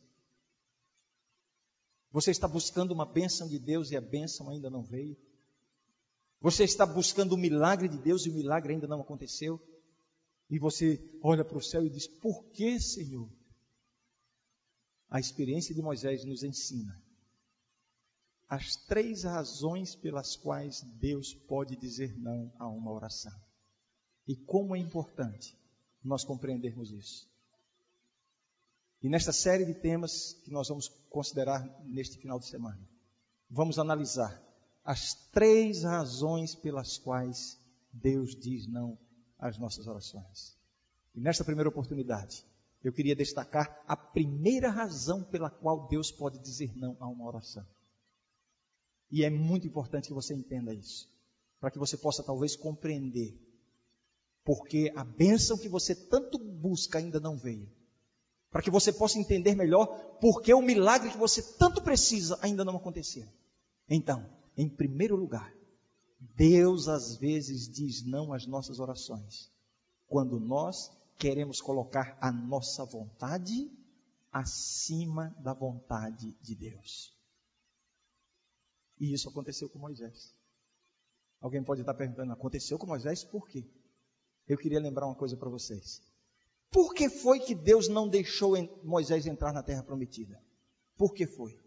Você 2.10 2.32
está 2.32 2.48
buscando 2.48 2.90
uma 2.90 3.06
bênção 3.06 3.46
de 3.46 3.56
Deus 3.56 3.92
e 3.92 3.96
a 3.96 4.00
bênção 4.00 4.50
ainda 4.50 4.68
não 4.68 4.82
veio? 4.82 5.16
Você 6.40 6.64
está 6.64 6.84
buscando 6.84 7.34
o 7.34 7.38
milagre 7.38 7.88
de 7.88 7.98
Deus 7.98 8.26
e 8.26 8.30
o 8.30 8.34
milagre 8.34 8.72
ainda 8.72 8.88
não 8.88 9.00
aconteceu. 9.00 9.60
E 10.50 10.58
você 10.58 10.98
olha 11.22 11.44
para 11.44 11.56
o 11.56 11.62
céu 11.62 11.86
e 11.86 11.90
diz: 11.90 12.08
Por 12.08 12.42
que, 12.46 12.80
Senhor? 12.80 13.30
A 15.10 15.18
experiência 15.18 15.74
de 15.74 15.82
Moisés 15.82 16.24
nos 16.24 16.42
ensina 16.42 17.00
as 18.48 18.74
três 18.74 19.22
razões 19.22 19.94
pelas 19.94 20.34
quais 20.34 20.80
Deus 20.98 21.32
pode 21.32 21.76
dizer 21.76 22.18
não 22.18 22.52
a 22.58 22.66
uma 22.66 22.90
oração. 22.90 23.32
E 24.26 24.34
como 24.34 24.74
é 24.74 24.78
importante 24.78 25.56
nós 26.02 26.24
compreendermos 26.24 26.90
isso. 26.90 27.30
E 29.00 29.08
nesta 29.08 29.32
série 29.32 29.64
de 29.64 29.74
temas 29.74 30.32
que 30.44 30.50
nós 30.50 30.68
vamos 30.68 30.88
considerar 31.08 31.64
neste 31.84 32.18
final 32.18 32.40
de 32.40 32.46
semana, 32.46 32.80
vamos 33.48 33.78
analisar 33.78 34.42
as 34.84 35.14
três 35.30 35.84
razões 35.84 36.54
pelas 36.54 36.98
quais 36.98 37.56
Deus 37.92 38.34
diz 38.34 38.66
não 38.66 38.98
às 39.38 39.58
nossas 39.58 39.86
orações. 39.86 40.58
E 41.14 41.20
nesta 41.20 41.44
primeira 41.44 41.68
oportunidade, 41.68 42.44
eu 42.82 42.92
queria 42.92 43.14
destacar 43.14 43.82
a 43.86 43.96
primeira 43.96 44.70
razão 44.70 45.22
pela 45.22 45.50
qual 45.50 45.86
Deus 45.88 46.10
pode 46.10 46.38
dizer 46.38 46.76
não 46.76 46.96
a 47.00 47.06
uma 47.06 47.26
oração. 47.26 47.66
E 49.10 49.24
é 49.24 49.30
muito 49.30 49.66
importante 49.66 50.08
que 50.08 50.14
você 50.14 50.34
entenda 50.34 50.72
isso, 50.72 51.08
para 51.58 51.70
que 51.70 51.78
você 51.78 51.96
possa 51.96 52.22
talvez 52.22 52.56
compreender 52.56 53.38
porque 54.44 54.92
a 54.96 55.04
bênção 55.04 55.58
que 55.58 55.68
você 55.68 55.94
tanto 55.94 56.38
busca 56.38 56.98
ainda 56.98 57.20
não 57.20 57.36
veio. 57.36 57.70
Para 58.50 58.62
que 58.62 58.70
você 58.70 58.92
possa 58.92 59.18
entender 59.18 59.54
melhor 59.54 59.86
porque 60.20 60.52
o 60.52 60.62
milagre 60.62 61.10
que 61.10 61.18
você 61.18 61.40
tanto 61.56 61.82
precisa 61.82 62.38
ainda 62.42 62.64
não 62.64 62.76
aconteceu. 62.76 63.28
Então, 63.88 64.28
em 64.56 64.68
primeiro 64.68 65.14
lugar, 65.14 65.54
Deus 66.18 66.88
às 66.88 67.16
vezes 67.16 67.68
diz 67.68 68.04
não 68.04 68.32
às 68.32 68.46
nossas 68.46 68.80
orações, 68.80 69.50
quando 70.08 70.40
nós 70.40 70.90
queremos 71.20 71.60
colocar 71.60 72.16
a 72.18 72.32
nossa 72.32 72.82
vontade 72.86 73.70
acima 74.32 75.36
da 75.38 75.52
vontade 75.52 76.32
de 76.40 76.54
Deus. 76.54 77.14
E 78.98 79.12
isso 79.12 79.28
aconteceu 79.28 79.68
com 79.68 79.78
Moisés. 79.78 80.34
Alguém 81.38 81.62
pode 81.62 81.82
estar 81.82 81.92
perguntando, 81.92 82.32
aconteceu 82.32 82.78
com 82.78 82.86
Moisés 82.86 83.22
por 83.22 83.46
quê? 83.46 83.70
Eu 84.48 84.56
queria 84.56 84.80
lembrar 84.80 85.06
uma 85.06 85.14
coisa 85.14 85.36
para 85.36 85.50
vocês. 85.50 86.02
Por 86.70 86.94
que 86.94 87.10
foi 87.10 87.38
que 87.38 87.54
Deus 87.54 87.86
não 87.86 88.08
deixou 88.08 88.54
Moisés 88.82 89.26
entrar 89.26 89.52
na 89.52 89.62
terra 89.62 89.82
prometida? 89.82 90.42
Por 90.96 91.12
que 91.12 91.26
foi? 91.26 91.58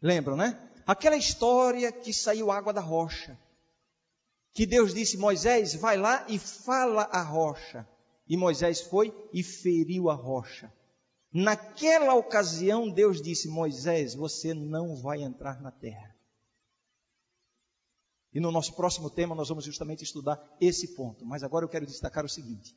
Lembram, 0.00 0.36
né? 0.36 0.70
Aquela 0.86 1.16
história 1.16 1.92
que 1.92 2.14
saiu 2.14 2.50
água 2.50 2.72
da 2.72 2.80
rocha. 2.80 3.38
Que 4.52 4.66
Deus 4.66 4.94
disse: 4.94 5.16
Moisés, 5.16 5.74
vai 5.74 5.96
lá 5.96 6.26
e 6.28 6.38
fala 6.38 7.02
a 7.04 7.22
rocha. 7.22 7.88
E 8.26 8.36
Moisés 8.36 8.80
foi 8.80 9.14
e 9.32 9.42
feriu 9.42 10.08
a 10.08 10.14
rocha. 10.14 10.72
Naquela 11.32 12.14
ocasião, 12.14 12.90
Deus 12.90 13.20
disse: 13.20 13.48
Moisés, 13.48 14.14
você 14.14 14.52
não 14.52 14.96
vai 14.96 15.22
entrar 15.22 15.60
na 15.60 15.70
terra. 15.70 16.14
E 18.34 18.40
no 18.40 18.50
nosso 18.50 18.74
próximo 18.74 19.10
tema 19.10 19.34
nós 19.34 19.48
vamos 19.48 19.64
justamente 19.64 20.04
estudar 20.04 20.40
esse 20.60 20.94
ponto. 20.94 21.24
Mas 21.24 21.42
agora 21.42 21.64
eu 21.64 21.68
quero 21.68 21.86
destacar 21.86 22.24
o 22.24 22.28
seguinte: 22.28 22.76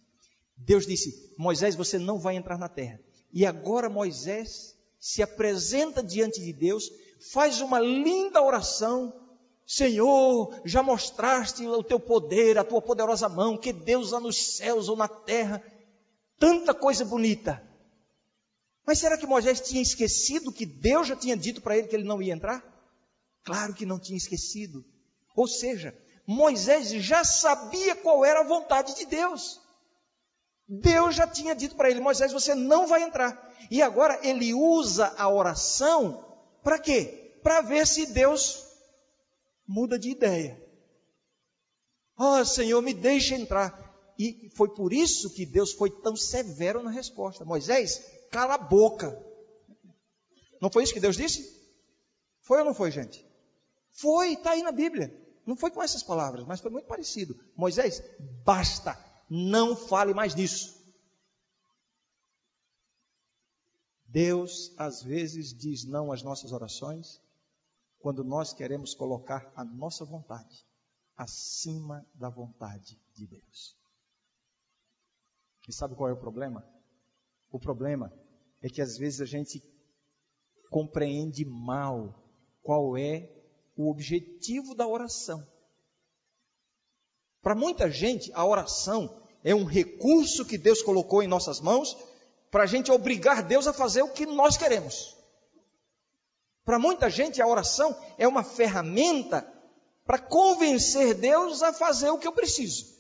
Deus 0.58 0.86
disse: 0.86 1.34
Moisés, 1.38 1.76
você 1.76 1.98
não 1.98 2.20
vai 2.20 2.36
entrar 2.36 2.58
na 2.58 2.70
terra. 2.70 3.00
E 3.32 3.46
agora 3.46 3.90
Moisés 3.90 4.76
se 5.00 5.22
apresenta 5.22 6.02
diante 6.02 6.42
de 6.42 6.52
Deus, 6.52 6.90
faz 7.32 7.62
uma 7.62 7.80
linda 7.80 8.42
oração. 8.42 9.14
Senhor, 9.66 10.62
já 10.64 10.84
mostraste 10.84 11.66
o 11.66 11.84
teu 11.84 12.00
poder, 12.00 12.58
a 12.58 12.64
tua 12.64 12.82
poderosa 12.82 13.28
mão, 13.28 13.58
que 13.58 13.74
Deus 13.74 14.14
há 14.14 14.20
nos 14.20 14.56
céus 14.56 14.90
ou 14.90 14.96
na 14.96 15.08
terra, 15.08 15.64
tanta 16.38 16.74
coisa 16.74 17.04
bonita. 17.04 17.62
Mas 18.86 19.00
será 19.00 19.18
que 19.18 19.26
Moisés 19.26 19.60
tinha 19.62 19.82
esquecido 19.82 20.52
que 20.52 20.66
Deus 20.66 21.08
já 21.08 21.16
tinha 21.16 21.36
dito 21.36 21.62
para 21.62 21.76
ele 21.76 21.88
que 21.88 21.96
ele 21.96 22.04
não 22.04 22.22
ia 22.22 22.34
entrar? 22.34 22.64
Claro 23.44 23.74
que 23.74 23.86
não 23.86 23.98
tinha 23.98 24.18
esquecido. 24.18 24.86
Ou 25.36 25.48
seja, 25.48 25.98
Moisés 26.28 26.90
já 26.90 27.24
sabia 27.24 27.96
qual 27.96 28.24
era 28.24 28.42
a 28.42 28.48
vontade 28.48 28.96
de 28.96 29.06
Deus. 29.06 29.60
Deus 30.68 31.16
já 31.16 31.28
tinha 31.28 31.56
dito 31.56 31.76
para 31.76 31.90
ele: 31.90 32.00
Moisés, 32.00 32.32
você 32.32 32.54
não 32.54 32.86
vai 32.86 33.04
entrar. 33.04 33.52
E 33.72 33.82
agora 33.82 34.20
ele 34.22 34.54
usa 34.54 35.14
a 35.18 35.28
oração 35.28 36.24
para 36.64 36.80
quê? 36.80 37.40
Para 37.44 37.62
ver 37.62 37.86
se 37.86 38.08
Deus 38.08 38.65
muda 39.68 39.98
de 39.98 40.10
ideia. 40.10 40.62
Oh, 42.18 42.44
Senhor, 42.46 42.82
me 42.82 42.94
deixa 42.94 43.36
entrar. 43.36 43.84
E 44.18 44.50
foi 44.56 44.74
por 44.74 44.94
isso 44.94 45.34
que 45.34 45.46
Deus 45.46 45.74
foi 45.74 45.90
tão 45.90 46.16
severo 46.16 46.82
na 46.82 46.90
resposta. 46.90 47.44
Moisés, 47.44 48.02
cala 48.32 48.56
a 48.56 48.58
boca. 48.58 49.22
Não 50.62 50.70
foi 50.70 50.84
isso 50.84 50.94
que 50.94 51.00
Deus 51.00 51.18
disse? 51.18 51.54
Foi 52.42 52.60
ou 52.60 52.66
não 52.66 52.74
foi, 52.74 52.92
gente? 52.92 53.26
Foi, 53.90 54.34
está 54.34 54.52
aí 54.52 54.64
na 54.64 54.72
Bíblia. 54.72 55.14
Não 55.46 55.56
foi 55.56 55.70
com 55.70 55.84
essas 55.84 56.02
palavras, 56.02 56.46
mas 56.46 56.60
foi 56.60 56.72
muito 56.72 56.88
parecido. 56.88 57.38
Moisés, 57.56 58.02
basta, 58.44 58.98
não 59.30 59.76
fale 59.76 60.14
mais 60.14 60.34
disso. 60.34 60.76
Deus 64.08 64.74
às 64.78 65.04
vezes 65.04 65.54
diz 65.54 65.84
não 65.84 66.12
às 66.12 66.24
nossas 66.24 66.54
orações 66.54 67.22
quando 68.06 68.24
nós 68.24 68.54
queremos 68.54 68.94
colocar 68.94 69.52
a 69.56 69.66
nossa 69.66 70.06
vontade 70.06 70.64
acima 71.18 72.06
da 72.14 72.30
vontade 72.30 73.02
de 73.16 73.26
Deus. 73.26 73.76
E 75.68 75.74
sabe 75.74 75.96
qual 75.96 76.08
é 76.08 76.14
o 76.14 76.20
problema? 76.20 76.64
O 77.52 77.60
problema 77.60 78.14
é 78.62 78.70
que 78.70 78.80
às 78.80 78.96
vezes 78.96 79.22
a 79.22 79.26
gente 79.26 79.60
compreende 80.70 81.44
mal 81.46 82.14
qual 82.62 82.96
é 82.96 83.28
o 83.76 83.90
objetivo 83.90 84.76
da 84.76 84.88
oração. 84.88 85.44
Para 87.42 87.56
muita 87.56 87.90
gente, 87.90 88.32
a 88.34 88.46
oração 88.46 89.20
é 89.44 89.56
um 89.56 89.66
recurso 89.66 90.46
que 90.46 90.60
Deus 90.60 90.84
colocou 90.84 91.24
em 91.24 91.28
nossas 91.28 91.60
mãos 91.60 91.98
para 92.52 92.66
a 92.66 92.68
gente 92.68 92.92
obrigar 92.92 93.42
Deus 93.42 93.66
a 93.66 93.74
fazer 93.74 94.04
o 94.04 94.14
que 94.14 94.28
nós 94.28 94.58
queremos. 94.58 95.15
Para 96.66 96.80
muita 96.80 97.10
gente, 97.10 97.42
a 97.42 97.48
oração 97.48 97.96
é 98.18 98.28
uma 98.28 98.44
ferramenta 98.44 99.48
para 100.06 100.18
convencer 100.18 101.14
Deus 101.14 101.62
a 101.62 101.72
fazer 101.72 102.10
o 102.10 102.18
que 102.18 102.28
eu 102.28 102.32
preciso. 102.32 102.96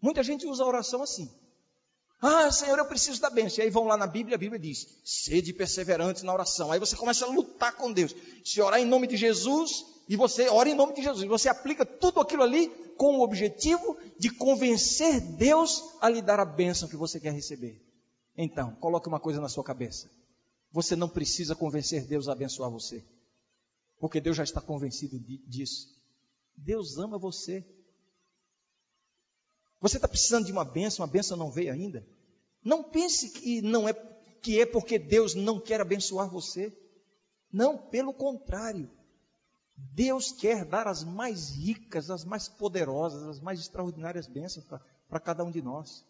Muita 0.00 0.22
gente 0.22 0.44
usa 0.46 0.64
a 0.64 0.66
oração 0.66 1.00
assim. 1.00 1.32
Ah, 2.20 2.50
Senhor, 2.50 2.78
eu 2.78 2.86
preciso 2.86 3.20
da 3.20 3.30
bênção. 3.30 3.60
E 3.60 3.62
aí 3.62 3.70
vão 3.70 3.84
lá 3.84 3.96
na 3.96 4.06
Bíblia, 4.06 4.34
a 4.34 4.38
Bíblia 4.38 4.58
diz: 4.58 4.86
sede 5.04 5.52
perseverante 5.52 6.24
na 6.24 6.32
oração. 6.32 6.70
Aí 6.72 6.78
você 6.78 6.96
começa 6.96 7.24
a 7.24 7.28
lutar 7.28 7.72
com 7.74 7.92
Deus. 7.92 8.14
Se 8.44 8.60
orar 8.60 8.80
em 8.80 8.84
nome 8.84 9.06
de 9.06 9.16
Jesus, 9.16 9.84
e 10.08 10.16
você 10.16 10.48
ora 10.48 10.68
em 10.68 10.74
nome 10.74 10.94
de 10.94 11.02
Jesus, 11.02 11.24
você 11.26 11.48
aplica 11.48 11.84
tudo 11.84 12.20
aquilo 12.20 12.42
ali 12.42 12.68
com 12.96 13.18
o 13.18 13.22
objetivo 13.22 13.96
de 14.18 14.30
convencer 14.30 15.20
Deus 15.20 15.82
a 16.00 16.08
lhe 16.08 16.22
dar 16.22 16.38
a 16.38 16.44
bênção 16.44 16.88
que 16.88 16.96
você 16.96 17.18
quer 17.18 17.32
receber. 17.32 17.80
Então, 18.36 18.72
coloque 18.76 19.08
uma 19.08 19.20
coisa 19.20 19.40
na 19.40 19.48
sua 19.48 19.64
cabeça. 19.64 20.08
Você 20.72 20.96
não 20.96 21.08
precisa 21.08 21.54
convencer 21.54 22.06
Deus 22.06 22.28
a 22.28 22.32
abençoar 22.32 22.70
você. 22.70 23.04
Porque 24.00 24.20
Deus 24.20 24.36
já 24.36 24.42
está 24.42 24.60
convencido 24.60 25.18
disso. 25.18 25.88
Deus 26.56 26.98
ama 26.98 27.18
você. 27.18 27.64
Você 29.80 29.96
está 29.96 30.08
precisando 30.08 30.46
de 30.46 30.52
uma 30.52 30.64
benção, 30.64 31.04
a 31.04 31.08
benção 31.08 31.36
não 31.36 31.50
veio 31.50 31.72
ainda? 31.72 32.06
Não 32.64 32.82
pense 32.82 33.30
que 33.30 33.60
não 33.60 33.88
é 33.88 33.92
que 34.40 34.60
é 34.60 34.66
porque 34.66 34.98
Deus 34.98 35.34
não 35.34 35.60
quer 35.60 35.80
abençoar 35.80 36.28
você. 36.28 36.76
Não, 37.52 37.76
pelo 37.76 38.14
contrário. 38.14 38.90
Deus 39.76 40.32
quer 40.32 40.64
dar 40.64 40.86
as 40.86 41.04
mais 41.04 41.50
ricas, 41.50 42.10
as 42.10 42.24
mais 42.24 42.48
poderosas, 42.48 43.22
as 43.24 43.40
mais 43.40 43.60
extraordinárias 43.60 44.26
bênçãos 44.26 44.64
para 45.08 45.20
cada 45.20 45.44
um 45.44 45.50
de 45.50 45.60
nós. 45.60 46.04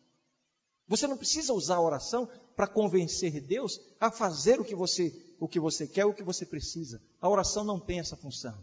Você 0.93 1.07
não 1.07 1.17
precisa 1.17 1.55
usar 1.55 1.77
a 1.77 1.81
oração 1.81 2.29
para 2.55 2.67
convencer 2.67 3.41
Deus 3.41 3.81
a 3.99 4.11
fazer 4.11 4.61
o 4.61 4.65
que 4.65 4.75
você 4.75 5.11
o 5.41 5.49
que 5.49 5.59
você 5.59 5.89
quer, 5.89 6.05
o 6.05 6.13
que 6.13 6.23
você 6.23 6.45
precisa. 6.45 7.03
A 7.19 7.31
oração 7.31 7.65
não 7.65 7.81
tem 7.81 7.99
essa 7.99 8.15
função. 8.15 8.63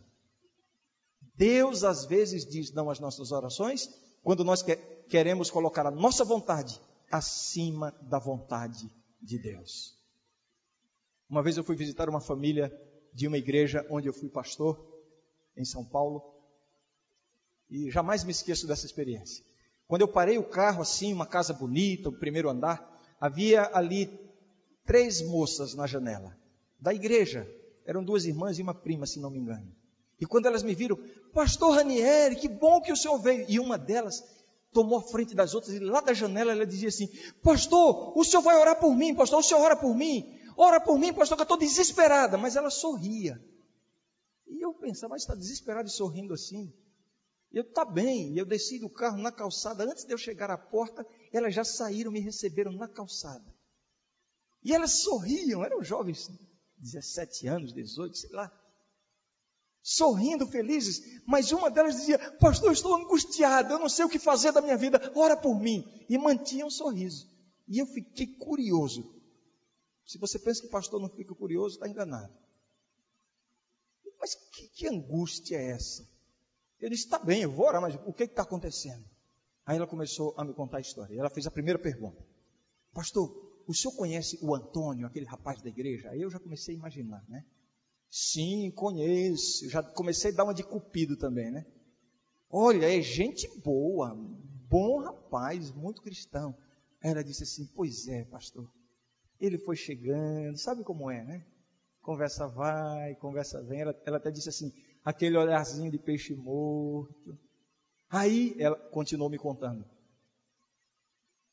Deus 1.33 1.83
às 1.83 2.05
vezes 2.05 2.45
diz 2.45 2.71
não 2.71 2.88
às 2.91 3.00
nossas 3.00 3.31
orações 3.31 3.89
quando 4.21 4.43
nós 4.43 4.63
queremos 5.09 5.50
colocar 5.50 5.88
a 5.88 5.91
nossa 5.91 6.24
vontade 6.24 6.79
acima 7.12 7.91
da 8.03 8.19
vontade 8.19 8.88
de 9.19 9.39
Deus. 9.39 9.98
Uma 11.27 11.41
vez 11.41 11.57
eu 11.57 11.63
fui 11.63 11.75
visitar 11.75 12.07
uma 12.07 12.21
família 12.21 12.71
de 13.12 13.27
uma 13.27 13.39
igreja 13.39 13.83
onde 13.89 14.07
eu 14.07 14.13
fui 14.13 14.29
pastor, 14.29 14.77
em 15.57 15.65
São 15.65 15.83
Paulo, 15.83 16.21
e 17.71 17.89
jamais 17.89 18.24
me 18.24 18.31
esqueço 18.31 18.67
dessa 18.67 18.86
experiência. 18.86 19.49
Quando 19.89 20.01
eu 20.01 20.08
parei 20.08 20.38
o 20.38 20.43
carro 20.43 20.84
assim, 20.84 21.12
uma 21.12 21.25
casa 21.25 21.51
bonita, 21.51 22.10
o 22.10 22.13
primeiro 22.13 22.48
andar, 22.48 22.79
havia 23.19 23.72
ali 23.74 24.08
três 24.86 25.19
moças 25.24 25.74
na 25.74 25.88
janela 25.88 26.38
da 26.79 26.93
igreja. 26.93 27.51
Eram 27.88 28.03
duas 28.03 28.24
irmãs 28.25 28.60
e 28.60 28.62
uma 28.62 28.75
prima, 28.75 29.08
se 29.08 29.19
não 29.19 29.31
me 29.31 29.39
engano. 29.39 29.75
E 30.22 30.27
quando 30.27 30.46
elas 30.46 30.62
me 30.62 30.75
viram, 30.75 30.96
Pastor 31.34 31.74
Ranieri, 31.74 32.36
que 32.36 32.48
bom 32.48 32.79
que 32.79 32.91
o 32.91 32.96
senhor 32.96 33.17
veio. 33.17 33.48
E 33.50 33.60
uma 33.60 33.79
delas 33.79 34.24
tomou 34.72 35.00
a 35.00 35.01
frente 35.01 35.34
das 35.34 35.55
outras 35.55 35.74
e 35.74 35.79
lá 35.79 36.01
da 36.01 36.13
janela 36.13 36.51
ela 36.51 36.67
dizia 36.67 36.89
assim: 36.89 37.10
Pastor, 37.41 38.15
o 38.15 38.24
senhor 38.24 38.43
vai 38.43 38.58
orar 38.58 38.79
por 38.79 38.96
mim, 38.96 39.15
pastor, 39.15 39.39
o 39.39 39.43
senhor 39.43 39.60
ora 39.60 39.75
por 39.75 39.96
mim. 39.96 40.38
Ora 40.55 40.79
por 40.79 41.00
mim, 41.00 41.12
pastor, 41.12 41.36
que 41.36 41.41
eu 41.41 41.46
estou 41.46 41.58
desesperada. 41.58 42.38
Mas 42.38 42.55
ela 42.55 42.69
sorria. 42.69 43.43
E 44.48 44.63
eu 44.63 44.72
pensava, 44.72 45.13
mas 45.15 45.24
está 45.24 45.34
desesperado 45.34 45.88
e 45.88 45.91
sorrindo 45.91 46.31
assim. 46.31 46.72
Eu, 47.51 47.63
tá 47.63 47.84
bem. 47.84 48.38
Eu 48.38 48.46
desci 48.46 48.79
do 48.79 48.89
carro 48.89 49.18
na 49.18 49.32
calçada. 49.32 49.84
Antes 49.84 50.06
de 50.06 50.13
eu 50.13 50.18
chegar 50.18 50.50
à 50.50 50.58
porta, 50.58 51.06
elas 51.32 51.53
já 51.53 51.63
saíram, 51.63 52.12
me 52.12 52.20
receberam 52.20 52.72
na 52.72 52.88
calçada. 52.88 53.46
E 54.63 54.74
elas 54.74 55.01
sorriam, 55.01 55.63
eram 55.63 55.84
jovens, 55.84 56.29
17 56.77 57.48
anos, 57.48 57.74
18, 57.74 58.18
sei 58.18 58.29
lá. 58.32 58.51
Sorrindo, 59.82 60.46
felizes. 60.46 61.22
Mas 61.25 61.51
uma 61.51 61.72
delas 61.72 61.96
dizia: 61.96 62.20
Pastor, 62.39 62.72
estou 62.72 62.94
angustiada, 62.96 63.74
eu 63.74 63.79
não 63.79 63.89
sei 63.89 64.06
o 64.06 64.10
que 64.10 64.20
fazer 64.20 64.51
da 64.51 64.62
minha 64.62 64.77
vida, 64.77 65.12
ora 65.15 65.36
por 65.36 65.60
mim. 65.60 65.84
E 66.10 66.18
mantinha 66.18 66.65
um 66.65 66.70
sorriso. 66.70 67.27
E 67.68 67.79
eu 67.79 67.86
fiquei 67.86 68.27
curioso. 68.27 69.15
Se 70.06 70.18
você 70.18 70.39
pensa 70.39 70.62
que 70.62 70.68
pastor 70.70 71.00
não 71.00 71.10
fica 71.10 71.36
curioso, 71.36 71.75
está 71.75 71.88
enganado. 71.88 72.34
Mas 74.20 74.36
que, 74.36 74.68
que, 74.70 74.88
angústia 74.88 75.58
é 75.58 75.72
essa? 75.72 76.08
Eu 76.79 76.89
disse, 76.89 77.05
está 77.05 77.19
bem, 77.19 77.41
eu 77.41 77.51
vou 77.51 77.65
orar, 77.67 77.81
mas 77.81 77.95
o 78.05 78.13
que 78.13 78.24
está 78.24 78.43
acontecendo? 78.43 79.03
Aí 79.65 79.77
ela 79.77 79.88
começou 79.88 80.33
a 80.38 80.43
me 80.43 80.53
contar 80.53 80.77
a 80.77 80.81
história. 80.81 81.19
Ela 81.19 81.29
fez 81.29 81.45
a 81.45 81.51
primeira 81.51 81.77
pergunta. 81.77 82.25
Pastor, 82.93 83.29
o 83.67 83.74
senhor 83.74 83.95
conhece 83.95 84.39
o 84.41 84.55
Antônio, 84.55 85.05
aquele 85.05 85.25
rapaz 85.25 85.62
da 85.62 85.69
igreja? 85.69 86.09
Aí 86.09 86.21
eu 86.21 86.29
já 86.31 86.39
comecei 86.39 86.74
a 86.74 86.77
imaginar, 86.77 87.24
né? 87.27 87.45
Sim, 88.09 88.71
conheço. 88.71 89.69
Já 89.69 89.83
comecei 89.83 90.31
a 90.31 90.36
dar 90.36 90.45
uma 90.45 90.53
de 90.53 90.63
cupido 90.63 91.15
também, 91.15 91.51
né? 91.51 91.65
Olha, 92.50 92.98
é 92.98 93.01
gente 93.01 93.48
boa, 93.59 94.15
bom 94.67 95.00
rapaz, 95.01 95.71
muito 95.71 96.01
cristão. 96.01 96.57
Aí 97.03 97.12
ela 97.12 97.24
disse 97.24 97.43
assim: 97.43 97.67
Pois 97.75 98.07
é, 98.07 98.24
pastor. 98.25 98.67
Ele 99.39 99.57
foi 99.59 99.75
chegando, 99.75 100.57
sabe 100.57 100.83
como 100.83 101.12
é, 101.12 101.24
né? 101.24 101.45
Conversa 102.01 102.48
vai, 102.48 103.13
conversa 103.15 103.62
vem. 103.62 103.81
Ela, 103.81 104.01
ela 104.05 104.17
até 104.17 104.31
disse 104.31 104.50
assim: 104.50 104.74
aquele 105.10 105.38
olharzinho 105.38 105.92
de 105.92 105.98
peixe 105.98 106.36
morto. 106.36 107.38
Aí 108.10 108.56
ela 108.60 108.75
continuou 108.75 109.30
me 109.30 109.39
contando. 109.39 109.84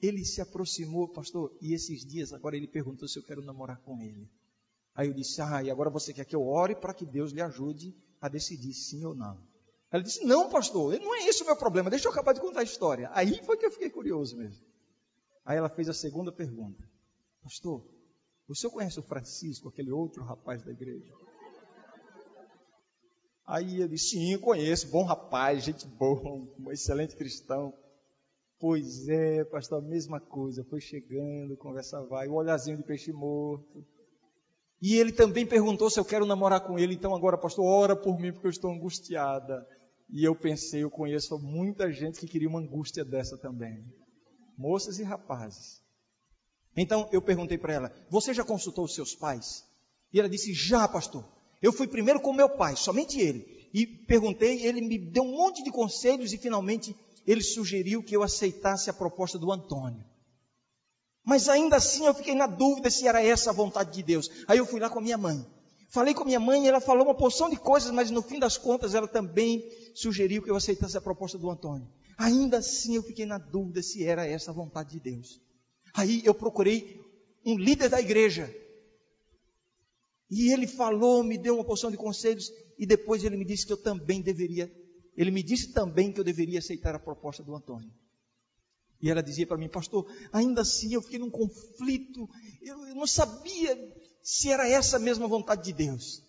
Ele 0.01 0.25
se 0.27 0.43
aproximou, 0.43 1.09
pastor, 1.09 1.57
e 1.61 1.73
esses 1.73 2.05
dias 2.05 2.35
agora 2.35 2.55
ele 2.55 2.69
perguntou 2.69 3.09
se 3.09 3.19
eu 3.19 3.23
quero 3.23 3.43
namorar 3.43 3.81
com 3.81 4.01
ele. 4.03 4.29
Aí 4.95 5.09
eu 5.09 5.15
disse: 5.15 5.41
Ah, 5.41 5.63
e 5.63 5.71
agora 5.71 5.89
você 5.89 6.13
quer 6.13 6.27
que 6.27 6.37
eu 6.37 6.47
ore 6.47 6.75
para 6.77 6.93
que 6.93 7.07
Deus 7.07 7.33
lhe 7.33 7.41
ajude 7.41 7.97
a 8.21 8.29
decidir 8.29 8.75
sim 8.75 9.05
ou 9.07 9.15
não? 9.15 9.43
Ela 9.91 10.03
disse: 10.03 10.23
Não, 10.25 10.51
pastor, 10.51 10.99
não 11.01 11.15
é 11.15 11.27
esse 11.27 11.43
o 11.43 11.47
meu 11.47 11.57
problema, 11.57 11.89
deixa 11.89 12.09
eu 12.09 12.13
acabar 12.13 12.35
de 12.35 12.41
contar 12.41 12.61
a 12.61 12.65
história. 12.65 13.09
Aí 13.13 13.43
foi 13.43 13.57
que 13.57 13.65
eu 13.65 13.71
fiquei 13.71 13.89
curioso 13.89 14.37
mesmo. 14.37 14.63
Aí 15.47 15.57
ela 15.57 15.71
fez 15.71 15.89
a 15.89 15.95
segunda 15.95 16.31
pergunta: 16.31 16.87
Pastor, 17.43 17.83
o 18.47 18.55
senhor 18.55 18.71
conhece 18.71 19.01
o 19.01 19.03
Francisco, 19.03 19.71
aquele 19.71 19.91
outro 19.91 20.23
rapaz 20.23 20.63
da 20.63 20.73
igreja? 20.73 21.25
Aí 23.47 23.76
ele 23.81 23.88
disse: 23.88 24.11
Sim, 24.11 24.38
conheço, 24.38 24.91
bom 24.91 25.05
rapaz, 25.05 25.65
gente 25.65 25.87
boa, 25.87 26.49
um 26.59 26.73
excelente 26.73 27.17
cristão. 27.17 27.73
Pois 28.59 29.09
é, 29.09 29.45
pastor, 29.45 29.79
a 29.79 29.87
mesma 29.87 30.19
coisa, 30.19 30.65
foi 30.65 30.81
chegando, 30.81 31.57
conversa 31.57 32.03
vai, 32.07 32.26
o 32.26 32.35
olhazinho 32.35 32.79
de 32.79 32.83
peixe 32.83 33.12
morto. 33.12 33.85
E 34.81 34.97
ele 34.97 35.12
também 35.12 35.47
perguntou 35.47 35.91
se 35.91 36.00
eu 36.00 36.05
quero 36.05 36.26
namorar 36.26 36.61
com 36.61 36.79
ele, 36.79 36.95
então 36.95 37.15
agora, 37.15 37.38
pastor, 37.38 37.65
ora 37.65 37.95
por 37.95 38.19
mim 38.19 38.33
porque 38.33 38.47
eu 38.47 38.50
estou 38.50 38.71
angustiada. 38.71 39.66
E 40.09 40.25
eu 40.25 40.35
pensei, 40.35 40.85
eu 40.85 40.90
conheço 40.90 41.38
muita 41.38 41.92
gente 41.92 42.20
que 42.20 42.27
queria 42.27 42.49
uma 42.49 42.61
angústia 42.61 43.05
dessa 43.05 43.37
também 43.37 43.85
moças 44.57 44.99
e 44.99 45.03
rapazes. 45.03 45.83
Então 46.77 47.09
eu 47.12 47.20
perguntei 47.20 47.59
para 47.59 47.75
ela: 47.75 47.92
Você 48.11 48.33
já 48.33 48.44
consultou 48.44 48.85
os 48.85 48.94
seus 48.94 49.14
pais? 49.14 49.64
E 50.12 50.18
ela 50.18 50.29
disse: 50.29 50.53
Já, 50.53 50.88
pastor. 50.88 51.36
Eu 51.62 51.73
fui 51.73 51.87
primeiro 51.87 52.21
com 52.21 52.33
meu 52.33 52.49
pai, 52.49 52.77
somente 52.77 53.21
ele. 53.21 53.69
E 53.73 53.87
perguntei, 53.87 54.64
ele 54.64 54.81
me 54.81 54.99
deu 54.99 55.23
um 55.23 55.37
monte 55.37 55.62
de 55.62 55.71
conselhos 55.71 56.33
e 56.33 56.38
finalmente 56.38 56.97
ele 57.27 57.42
sugeriu 57.42 58.03
que 58.03 58.16
eu 58.16 58.23
aceitasse 58.23 58.88
a 58.88 58.92
proposta 58.95 59.38
do 59.38 59.51
Antônio. 59.51 60.05
Mas 61.25 61.49
ainda 61.49 61.77
assim 61.77 62.07
eu 62.07 62.14
fiquei 62.14 62.35
na 62.35 62.47
dúvida 62.47 62.88
se 62.88 63.07
era 63.07 63.23
essa 63.23 63.51
a 63.51 63.53
vontade 63.53 63.92
de 63.92 64.03
Deus. 64.03 64.31
Aí 64.47 64.59
eu 64.59 64.66
fui 64.66 64.79
lá 64.79 64.88
com 64.88 65.01
a 65.01 65.03
minha 65.03 65.19
mãe. 65.19 65.45
Falei 65.90 66.14
com 66.14 66.23
a 66.23 66.27
minha 66.27 66.40
mãe 66.40 66.64
e 66.64 66.69
ela 66.69 66.81
falou 66.81 67.05
uma 67.05 67.14
porção 67.14 67.51
de 67.51 67.57
coisas, 67.57 67.90
mas 67.90 68.11
no 68.11 68.23
fim 68.23 68.38
das 68.38 68.57
contas 68.57 68.95
ela 68.95 69.09
também 69.09 69.64
sugeriu 69.95 70.42
que 70.42 70.51
eu 70.51 70.57
aceitasse 70.57 70.97
a 70.97 71.01
proposta 71.01 71.37
do 71.37 71.51
Antônio. 71.51 71.88
Ainda 72.16 72.59
assim 72.59 72.97
eu 72.97 73.03
fiquei 73.03 73.27
na 73.27 73.38
dúvida 73.38 73.83
se 73.83 74.05
era 74.05 74.27
essa 74.27 74.51
a 74.51 74.55
vontade 74.55 74.90
de 74.92 75.01
Deus. 75.01 75.40
Aí 75.95 76.23
eu 76.25 76.35
procurei 76.35 77.01
um 77.45 77.59
líder 77.59 77.88
da 77.88 78.01
igreja. 78.01 78.55
E 80.31 80.53
ele 80.53 80.67
falou, 80.67 81.23
me 81.23 81.39
deu 81.39 81.55
uma 81.55 81.65
porção 81.65 81.91
de 81.91 81.97
conselhos 81.97 82.51
e 82.79 82.85
depois 82.85 83.23
ele 83.25 83.37
me 83.37 83.45
disse 83.45 83.67
que 83.67 83.73
eu 83.73 83.77
também 83.77 84.21
deveria, 84.21 84.71
ele 85.17 85.31
me 85.31 85.43
disse 85.43 85.73
também 85.73 86.12
que 86.12 86.21
eu 86.21 86.25
deveria 86.25 86.59
aceitar 86.59 86.95
a 86.95 86.99
proposta 86.99 87.43
do 87.43 87.55
Antônio. 87.55 87.91
E 89.01 89.11
ela 89.11 89.23
dizia 89.23 89.47
para 89.47 89.59
mim, 89.59 89.69
pastor, 89.69 90.11
ainda 90.33 90.62
assim 90.62 90.95
eu 90.95 91.03
fiquei 91.03 91.19
num 91.19 91.31
conflito, 91.31 92.29
eu, 92.62 92.87
eu 92.87 92.95
não 92.95 93.07
sabia 93.07 93.77
se 94.23 94.51
era 94.51 94.69
essa 94.69 94.99
mesma 94.99 95.29
vontade 95.29 95.62
de 95.65 95.73
Deus. 95.73 96.23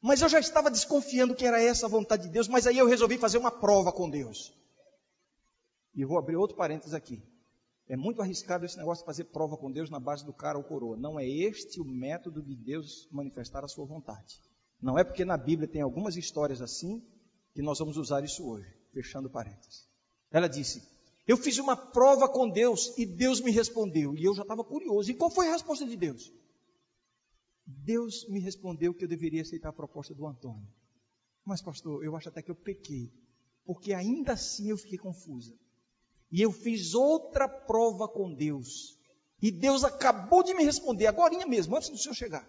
Mas 0.00 0.20
eu 0.20 0.28
já 0.28 0.38
estava 0.38 0.70
desconfiando 0.70 1.34
que 1.34 1.44
era 1.44 1.60
essa 1.60 1.86
a 1.86 1.88
vontade 1.88 2.24
de 2.24 2.28
Deus, 2.28 2.48
mas 2.48 2.66
aí 2.66 2.78
eu 2.78 2.86
resolvi 2.86 3.18
fazer 3.18 3.38
uma 3.38 3.50
prova 3.50 3.92
com 3.92 4.08
Deus. 4.08 4.52
E 5.94 6.04
vou 6.04 6.18
abrir 6.18 6.36
outro 6.36 6.56
parênteses 6.56 6.94
aqui. 6.94 7.22
É 7.88 7.96
muito 7.96 8.20
arriscado 8.20 8.66
esse 8.66 8.76
negócio 8.76 9.02
de 9.02 9.06
fazer 9.06 9.24
prova 9.24 9.56
com 9.56 9.72
Deus 9.72 9.88
na 9.88 9.98
base 9.98 10.24
do 10.24 10.32
cara 10.32 10.58
ou 10.58 10.64
coroa. 10.64 10.96
Não 10.96 11.18
é 11.18 11.26
este 11.26 11.80
o 11.80 11.84
método 11.84 12.42
de 12.42 12.54
Deus 12.54 13.08
manifestar 13.10 13.64
a 13.64 13.68
sua 13.68 13.86
vontade. 13.86 14.42
Não 14.80 14.98
é 14.98 15.02
porque 15.02 15.24
na 15.24 15.38
Bíblia 15.38 15.66
tem 15.66 15.80
algumas 15.80 16.14
histórias 16.14 16.60
assim 16.60 17.02
que 17.54 17.62
nós 17.62 17.78
vamos 17.78 17.96
usar 17.96 18.22
isso 18.22 18.46
hoje. 18.46 18.68
Fechando 18.92 19.30
parênteses. 19.30 19.88
Ela 20.30 20.48
disse: 20.48 20.82
Eu 21.26 21.38
fiz 21.38 21.56
uma 21.58 21.76
prova 21.76 22.28
com 22.28 22.50
Deus 22.50 22.96
e 22.98 23.06
Deus 23.06 23.40
me 23.40 23.50
respondeu. 23.50 24.14
E 24.14 24.22
eu 24.22 24.34
já 24.34 24.42
estava 24.42 24.62
curioso. 24.62 25.10
E 25.10 25.14
qual 25.14 25.30
foi 25.30 25.48
a 25.48 25.52
resposta 25.52 25.86
de 25.86 25.96
Deus? 25.96 26.30
Deus 27.66 28.26
me 28.28 28.40
respondeu 28.40 28.94
que 28.94 29.04
eu 29.04 29.08
deveria 29.08 29.42
aceitar 29.42 29.70
a 29.70 29.72
proposta 29.72 30.14
do 30.14 30.26
Antônio. 30.26 30.68
Mas, 31.44 31.62
pastor, 31.62 32.04
eu 32.04 32.14
acho 32.14 32.28
até 32.28 32.42
que 32.42 32.50
eu 32.50 32.54
pequei. 32.54 33.10
Porque 33.64 33.94
ainda 33.94 34.32
assim 34.32 34.68
eu 34.68 34.76
fiquei 34.76 34.98
confusa. 34.98 35.54
E 36.30 36.42
eu 36.42 36.52
fiz 36.52 36.94
outra 36.94 37.48
prova 37.48 38.08
com 38.08 38.32
Deus. 38.32 38.98
E 39.40 39.50
Deus 39.50 39.84
acabou 39.84 40.42
de 40.42 40.52
me 40.54 40.64
responder, 40.64 41.06
agora 41.06 41.46
mesmo, 41.46 41.76
antes 41.76 41.88
do 41.88 41.96
senhor 41.96 42.14
chegar. 42.14 42.48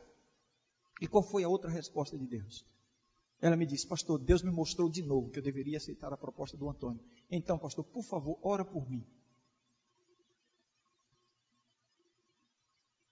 E 1.00 1.08
qual 1.08 1.24
foi 1.24 1.44
a 1.44 1.50
outra 1.50 1.70
resposta 1.70 2.18
de 2.18 2.26
Deus? 2.26 2.66
Ela 3.42 3.56
me 3.56 3.66
disse, 3.66 3.88
pastor, 3.88 4.20
Deus 4.20 4.44
me 4.44 4.52
mostrou 4.52 4.90
de 4.90 5.02
novo 5.02 5.30
que 5.30 5.40
eu 5.40 5.44
deveria 5.44 5.78
aceitar 5.78 6.12
a 6.12 6.18
proposta 6.18 6.58
do 6.58 6.70
Antônio. 6.70 7.02
Então, 7.32 7.58
pastor, 7.58 7.86
por 7.86 8.04
favor, 8.04 8.38
ora 8.44 8.66
por 8.66 8.90
mim. 8.90 9.06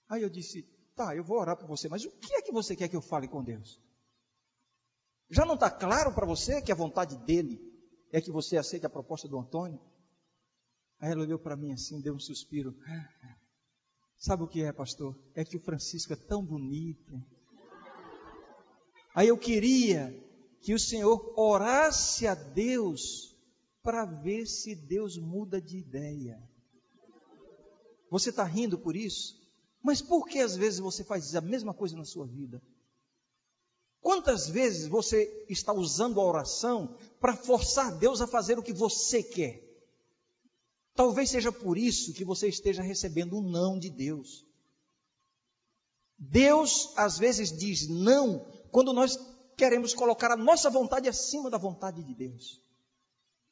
Aí 0.10 0.22
eu 0.22 0.30
disse, 0.30 0.64
tá, 0.96 1.16
eu 1.16 1.24
vou 1.24 1.40
orar 1.40 1.56
por 1.56 1.68
você, 1.68 1.88
mas 1.88 2.04
o 2.04 2.12
que 2.12 2.34
é 2.34 2.42
que 2.42 2.52
você 2.52 2.76
quer 2.76 2.90
que 2.90 2.96
eu 2.96 3.02
fale 3.02 3.28
com 3.28 3.44
Deus? 3.44 3.80
Já 5.30 5.46
não 5.46 5.56
está 5.56 5.70
claro 5.70 6.14
para 6.14 6.26
você 6.26 6.62
que 6.62 6.72
a 6.72 6.76
vontade 6.76 7.18
dele 7.18 7.62
é 8.12 8.20
que 8.22 8.32
você 8.32 8.58
aceite 8.58 8.86
a 8.86 8.90
proposta 8.90 9.28
do 9.28 9.38
Antônio? 9.38 9.80
Aí 11.00 11.12
ela 11.12 11.22
olhou 11.22 11.38
para 11.38 11.56
mim 11.56 11.72
assim, 11.72 12.02
deu 12.02 12.16
um 12.16 12.20
suspiro. 12.20 12.76
Sabe 14.18 14.44
o 14.44 14.48
que 14.48 14.64
é, 14.64 14.74
pastor? 14.74 15.16
É 15.36 15.46
que 15.46 15.58
o 15.58 15.62
Francisco 15.62 16.14
é 16.14 16.16
tão 16.16 16.44
bonito. 16.44 17.22
Aí 19.14 19.28
eu 19.28 19.38
queria 19.38 20.16
que 20.62 20.74
o 20.74 20.80
Senhor 20.80 21.34
orasse 21.38 22.26
a 22.26 22.34
Deus 22.34 23.36
para 23.84 24.06
ver 24.06 24.46
se 24.48 24.76
Deus 24.76 25.18
muda 25.18 25.62
de 25.62 25.78
ideia. 25.78 26.42
Você 28.10 28.32
está 28.32 28.44
rindo 28.44 28.78
por 28.78 28.96
isso? 28.96 29.38
Mas 29.84 30.02
por 30.02 30.28
que 30.28 30.40
às 30.40 30.56
vezes 30.56 30.80
você 30.80 31.04
faz 31.04 31.36
a 31.36 31.42
mesma 31.42 31.74
coisa 31.74 31.96
na 31.96 32.06
sua 32.06 32.26
vida? 32.26 32.62
Quantas 34.02 34.50
vezes 34.50 34.88
você 34.88 35.46
está 35.50 35.74
usando 35.74 36.20
a 36.20 36.26
oração 36.26 36.98
para 37.20 37.36
forçar 37.36 37.98
Deus 37.98 38.22
a 38.22 38.28
fazer 38.28 38.58
o 38.58 38.64
que 38.64 38.74
você 38.74 39.22
quer? 39.22 39.67
Talvez 40.98 41.30
seja 41.30 41.52
por 41.52 41.78
isso 41.78 42.12
que 42.12 42.26
você 42.26 42.48
esteja 42.48 42.82
recebendo 42.82 43.38
um 43.38 43.42
não 43.42 43.78
de 43.78 43.88
Deus. 43.88 44.44
Deus 46.18 46.92
às 46.98 47.20
vezes 47.20 47.56
diz 47.56 47.88
não 47.88 48.40
quando 48.72 48.92
nós 48.92 49.16
queremos 49.56 49.94
colocar 49.94 50.32
a 50.32 50.36
nossa 50.36 50.72
vontade 50.72 51.08
acima 51.08 51.52
da 51.52 51.58
vontade 51.60 52.04
de 52.04 52.16
Deus. 52.16 52.60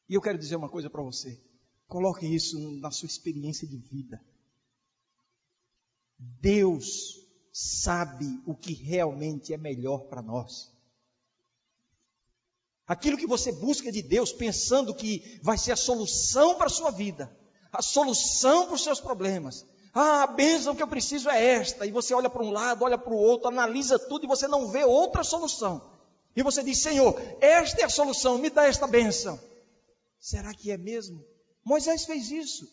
E 0.10 0.16
eu 0.16 0.22
quero 0.22 0.40
dizer 0.40 0.56
uma 0.56 0.70
coisa 0.70 0.90
para 0.90 1.04
você. 1.04 1.40
Coloque 1.88 2.26
isso 2.26 2.60
na 2.80 2.90
sua 2.90 3.06
experiência 3.06 3.68
de 3.68 3.78
vida. 3.78 4.20
Deus 6.18 7.24
sabe 7.54 8.42
o 8.48 8.56
que 8.56 8.74
realmente 8.74 9.54
é 9.54 9.58
melhor 9.58 10.08
para 10.08 10.24
nós. 10.24 10.75
Aquilo 12.88 13.18
que 13.18 13.26
você 13.26 13.52
busca 13.52 13.92
de 13.92 14.02
Deus 14.02 14.32
pensando 14.32 14.94
que 14.94 15.40
vai 15.42 15.58
ser 15.58 15.72
a 15.72 15.76
solução 15.76 16.56
para 16.56 16.68
a 16.68 16.70
sua 16.70 16.92
vida, 16.92 17.36
a 17.72 17.82
solução 17.82 18.66
para 18.66 18.76
os 18.76 18.84
seus 18.84 19.00
problemas. 19.00 19.66
Ah, 19.94 20.24
a 20.24 20.28
bênção 20.28 20.76
que 20.76 20.84
eu 20.84 20.88
preciso 20.88 21.30
é 21.30 21.44
esta. 21.44 21.86
E 21.86 21.92
você 21.92 22.14
olha 22.14 22.30
para 22.30 22.44
um 22.44 22.52
lado, 22.52 22.84
olha 22.84 22.98
para 22.98 23.14
o 23.14 23.18
outro, 23.18 23.48
analisa 23.48 23.98
tudo 23.98 24.26
e 24.26 24.28
você 24.28 24.48
não 24.48 24.68
vê 24.68 24.84
outra 24.84 25.24
solução. 25.24 25.90
E 26.36 26.44
você 26.44 26.62
diz: 26.62 26.80
Senhor, 26.80 27.20
esta 27.40 27.82
é 27.82 27.86
a 27.86 27.90
solução, 27.90 28.38
me 28.38 28.50
dá 28.50 28.68
esta 28.68 28.86
bênção. 28.86 29.40
Será 30.20 30.54
que 30.54 30.70
é 30.70 30.78
mesmo? 30.78 31.24
Moisés 31.64 32.06
fez 32.06 32.30
isso. 32.30 32.68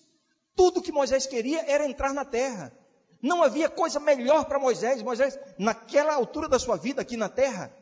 Tudo 0.55 0.83
que 0.83 0.93
Moisés 0.93 1.27
queria 1.27 1.65
era 1.71 1.87
entrar 1.87 2.13
na 2.13 2.25
terra. 2.25 2.77
Não 3.23 3.43
havia 3.43 3.71
coisa 3.71 4.01
melhor 4.01 4.45
para 4.47 4.59
Moisés. 4.59 5.01
Moisés, 5.01 5.39
naquela 5.57 6.15
altura 6.15 6.49
da 6.49 6.59
sua 6.59 6.77
vida 6.77 7.01
aqui 7.01 7.17
na 7.17 7.29
terra, 7.29 7.73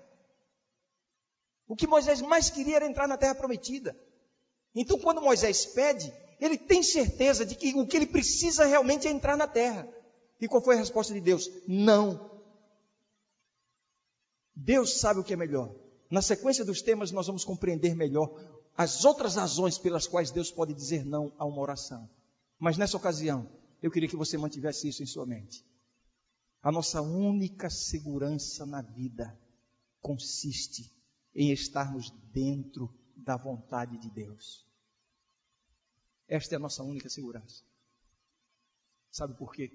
o 1.70 1.76
que 1.76 1.86
Moisés 1.86 2.20
mais 2.20 2.50
queria 2.50 2.74
era 2.74 2.86
entrar 2.86 3.06
na 3.06 3.16
terra 3.16 3.32
prometida. 3.32 3.96
Então, 4.74 4.98
quando 4.98 5.22
Moisés 5.22 5.66
pede, 5.66 6.12
ele 6.40 6.58
tem 6.58 6.82
certeza 6.82 7.46
de 7.46 7.54
que 7.54 7.72
o 7.76 7.86
que 7.86 7.96
ele 7.96 8.08
precisa 8.08 8.64
realmente 8.64 9.06
é 9.06 9.10
entrar 9.12 9.36
na 9.36 9.46
terra. 9.46 9.88
E 10.40 10.48
qual 10.48 10.60
foi 10.60 10.74
a 10.74 10.78
resposta 10.78 11.14
de 11.14 11.20
Deus? 11.20 11.48
Não. 11.68 12.28
Deus 14.52 14.98
sabe 14.98 15.20
o 15.20 15.22
que 15.22 15.32
é 15.32 15.36
melhor. 15.36 15.72
Na 16.10 16.20
sequência 16.20 16.64
dos 16.64 16.82
temas, 16.82 17.12
nós 17.12 17.28
vamos 17.28 17.44
compreender 17.44 17.94
melhor 17.94 18.34
as 18.76 19.04
outras 19.04 19.36
razões 19.36 19.78
pelas 19.78 20.08
quais 20.08 20.32
Deus 20.32 20.50
pode 20.50 20.74
dizer 20.74 21.04
não 21.06 21.32
a 21.38 21.44
uma 21.44 21.60
oração. 21.60 22.10
Mas 22.58 22.76
nessa 22.76 22.96
ocasião, 22.96 23.48
eu 23.80 23.92
queria 23.92 24.08
que 24.08 24.16
você 24.16 24.36
mantivesse 24.36 24.88
isso 24.88 25.04
em 25.04 25.06
sua 25.06 25.24
mente. 25.24 25.64
A 26.64 26.72
nossa 26.72 27.00
única 27.00 27.70
segurança 27.70 28.66
na 28.66 28.82
vida 28.82 29.38
consiste 30.02 30.98
em 31.34 31.52
estarmos 31.52 32.10
dentro 32.32 32.92
da 33.16 33.36
vontade 33.36 33.98
de 33.98 34.10
Deus. 34.10 34.66
Esta 36.28 36.54
é 36.54 36.56
a 36.56 36.60
nossa 36.60 36.82
única 36.82 37.08
segurança. 37.08 37.64
Sabe 39.10 39.36
por 39.36 39.52
quê? 39.52 39.70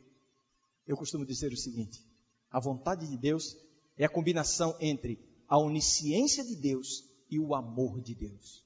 Eu 0.88 0.96
costumo 0.96 1.26
dizer 1.26 1.52
o 1.52 1.58
seguinte: 1.58 2.02
a 2.50 2.60
vontade 2.60 3.08
de 3.08 3.18
Deus 3.18 3.58
é 3.98 4.06
a 4.06 4.10
combinação 4.10 4.78
entre 4.80 5.20
a 5.48 5.58
onisciência 5.58 6.44
de 6.44 6.56
Deus 6.56 7.04
e 7.30 7.39
o 7.39 7.54
amor 7.54 8.02
de 8.02 8.15
Deus. 8.15 8.63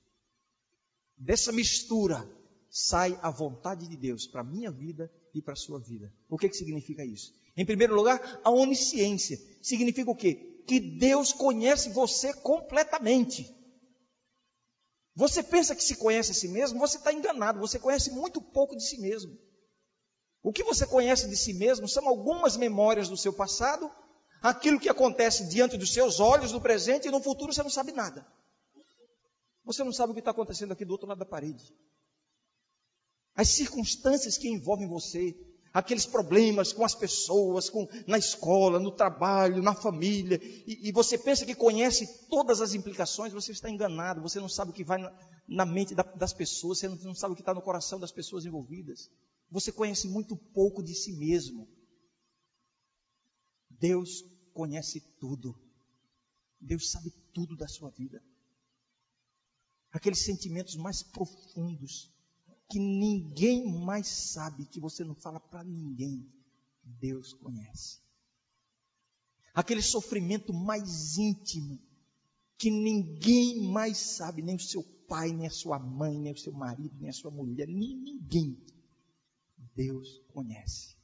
Dessa 1.18 1.52
mistura 1.52 2.30
sai 2.70 3.18
a 3.22 3.30
vontade 3.30 3.88
de 3.88 3.98
Deus 3.98 4.28
para 4.28 4.42
a 4.42 4.44
minha 4.44 4.72
vida 4.72 5.12
e 5.34 5.42
para 5.42 5.54
a 5.54 5.58
sua 5.58 5.80
vida. 5.80 6.14
O 6.30 6.38
que, 6.38 6.48
que 6.48 6.56
significa 6.56 7.04
isso? 7.04 7.34
Em 7.58 7.66
primeiro 7.66 7.96
lugar, 7.96 8.40
a 8.44 8.50
onisciência. 8.52 9.38
Significa 9.62 10.10
o 10.10 10.16
quê? 10.16 10.49
Que 10.70 10.80
Deus 10.80 11.34
conhece 11.34 11.90
você 11.90 12.32
completamente. 12.32 13.52
Você 15.16 15.42
pensa 15.42 15.76
que 15.76 15.84
se 15.84 15.96
conhece 15.96 16.30
a 16.30 16.36
si 16.36 16.48
mesmo, 16.48 16.78
você 16.78 16.98
está 16.98 17.12
enganado, 17.12 17.60
você 17.60 17.80
conhece 17.80 18.12
muito 18.12 18.40
pouco 18.40 18.76
de 18.76 18.84
si 18.84 19.02
mesmo. 19.02 19.36
O 20.44 20.54
que 20.54 20.64
você 20.64 20.86
conhece 20.86 21.28
de 21.28 21.36
si 21.36 21.56
mesmo 21.56 21.90
são 21.90 22.08
algumas 22.08 22.56
memórias 22.56 23.10
do 23.10 23.18
seu 23.18 23.34
passado, 23.34 23.90
aquilo 24.44 24.80
que 24.80 24.88
acontece 24.88 25.50
diante 25.50 25.76
dos 25.76 25.92
seus 25.92 26.20
olhos 26.20 26.52
no 26.52 26.62
presente 26.62 27.08
e 27.08 27.12
no 27.12 27.20
futuro 27.20 27.52
você 27.52 27.64
não 27.64 27.72
sabe 27.72 27.92
nada. 27.92 28.24
Você 29.66 29.84
não 29.84 29.92
sabe 29.92 30.12
o 30.12 30.14
que 30.14 30.22
está 30.22 30.30
acontecendo 30.30 30.74
aqui 30.74 30.86
do 30.86 30.92
outro 30.92 31.08
lado 31.08 31.18
da 31.18 31.26
parede. 31.26 31.76
As 33.34 33.50
circunstâncias 33.50 34.38
que 34.38 34.48
envolvem 34.48 34.88
você, 34.88 35.36
aqueles 35.74 36.06
problemas 36.06 36.74
com 36.74 36.84
as 36.84 36.96
pessoas, 36.96 37.70
com, 37.70 37.88
na 38.08 38.18
escola, 38.18 38.80
no 38.80 38.92
trabalho, 38.92 39.62
na 39.62 39.76
família, 39.76 40.40
e, 40.42 40.90
e, 40.90 40.92
você 40.92 41.18
pensa 41.18 41.46
que 41.46 41.56
conhece 41.56 42.28
todas 42.28 42.62
as 42.62 42.74
implicações, 42.74 43.34
você 43.34 43.52
está 43.52 43.70
enganado, 43.70 44.22
você 44.22 44.40
não 44.40 44.50
sabe 44.50 44.72
o 44.72 44.74
que 44.74 44.84
vai 44.84 44.98
na, 44.98 45.12
na 45.48 45.66
mente 45.66 45.94
da, 45.94 46.04
das 46.04 46.34
pessoas, 46.34 46.80
você 46.80 46.88
não, 46.88 46.96
não 46.98 47.16
sabe 47.16 47.34
o 47.34 47.36
que 47.36 47.42
está 47.42 47.54
no 47.54 47.62
coração 47.62 48.00
das 48.00 48.12
pessoas 48.12 48.46
envolvidas. 48.46 49.10
Você 49.52 49.72
conhece 49.72 50.08
muito 50.08 50.36
pouco 50.36 50.84
de 50.84 50.94
si 50.94 51.14
mesmo. 51.14 51.68
Deus 53.70 54.24
conhece 54.54 55.02
tudo. 55.20 55.56
Deus 56.60 56.92
sabe 56.92 57.12
tudo 57.34 57.56
da 57.56 57.68
sua 57.68 57.90
vida. 57.92 58.22
Aqueles 59.92 60.24
sentimentos 60.24 60.76
mais 60.76 61.02
profundos 61.02 62.12
que 62.70 62.80
ninguém 62.80 63.66
mais 63.84 64.08
sabe, 64.08 64.66
que 64.68 64.80
você 64.80 65.04
não 65.04 65.16
fala 65.16 65.40
para 65.40 65.64
ninguém, 65.64 66.32
Deus 66.84 67.34
conhece. 67.34 68.00
Aquele 69.54 69.82
sofrimento 69.82 70.54
mais 70.54 71.18
íntimo, 71.18 71.80
que 72.58 72.70
ninguém 72.70 73.72
mais 73.72 73.98
sabe, 73.98 74.44
nem 74.44 74.56
o 74.56 74.60
seu 74.60 74.84
pai, 75.08 75.32
nem 75.32 75.48
a 75.48 75.52
sua 75.52 75.80
mãe, 75.80 76.20
nem 76.20 76.32
o 76.32 76.38
seu 76.38 76.54
marido, 76.54 76.96
nem 77.00 77.10
a 77.10 77.14
sua 77.14 77.32
mulher, 77.32 77.68
nem 77.68 77.96
ninguém. 77.96 78.64
Deus 79.76 80.22
conhece. 80.32 80.96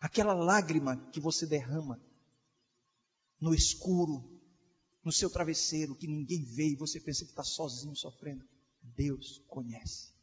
Aquela 0.00 0.32
lágrima 0.32 0.96
que 1.10 1.20
você 1.20 1.46
derrama 1.46 2.00
no 3.40 3.54
escuro, 3.54 4.40
no 5.04 5.12
seu 5.12 5.28
travesseiro, 5.28 5.94
que 5.94 6.06
ninguém 6.06 6.42
vê 6.44 6.68
e 6.68 6.76
você 6.76 6.98
pensa 6.98 7.24
que 7.24 7.30
está 7.30 7.44
sozinho 7.44 7.94
sofrendo, 7.94 8.44
Deus 8.80 9.42
conhece. 9.48 10.13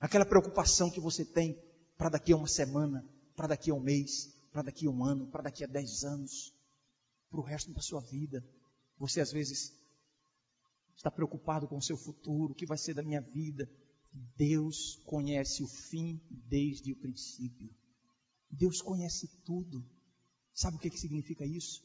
Aquela 0.00 0.24
preocupação 0.24 0.90
que 0.90 0.98
você 0.98 1.24
tem 1.24 1.60
para 1.98 2.08
daqui 2.08 2.32
a 2.32 2.36
uma 2.36 2.48
semana, 2.48 3.06
para 3.36 3.48
daqui 3.48 3.70
a 3.70 3.74
um 3.74 3.80
mês, 3.80 4.34
para 4.50 4.62
daqui 4.62 4.86
a 4.86 4.90
um 4.90 5.04
ano, 5.04 5.26
para 5.26 5.42
daqui 5.42 5.62
a 5.62 5.66
dez 5.66 6.02
anos, 6.04 6.54
para 7.30 7.38
o 7.38 7.44
resto 7.44 7.70
da 7.72 7.82
sua 7.82 8.00
vida. 8.00 8.42
Você 8.98 9.20
às 9.20 9.30
vezes 9.30 9.78
está 10.96 11.10
preocupado 11.10 11.68
com 11.68 11.76
o 11.76 11.82
seu 11.82 11.98
futuro, 11.98 12.52
o 12.52 12.54
que 12.54 12.64
vai 12.64 12.78
ser 12.78 12.94
da 12.94 13.02
minha 13.02 13.20
vida. 13.20 13.70
Deus 14.36 14.96
conhece 15.04 15.62
o 15.62 15.68
fim 15.68 16.18
desde 16.30 16.92
o 16.92 16.96
princípio. 16.96 17.70
Deus 18.50 18.80
conhece 18.80 19.28
tudo. 19.44 19.86
Sabe 20.54 20.76
o 20.76 20.80
que, 20.80 20.90
que 20.90 20.98
significa 20.98 21.44
isso? 21.44 21.84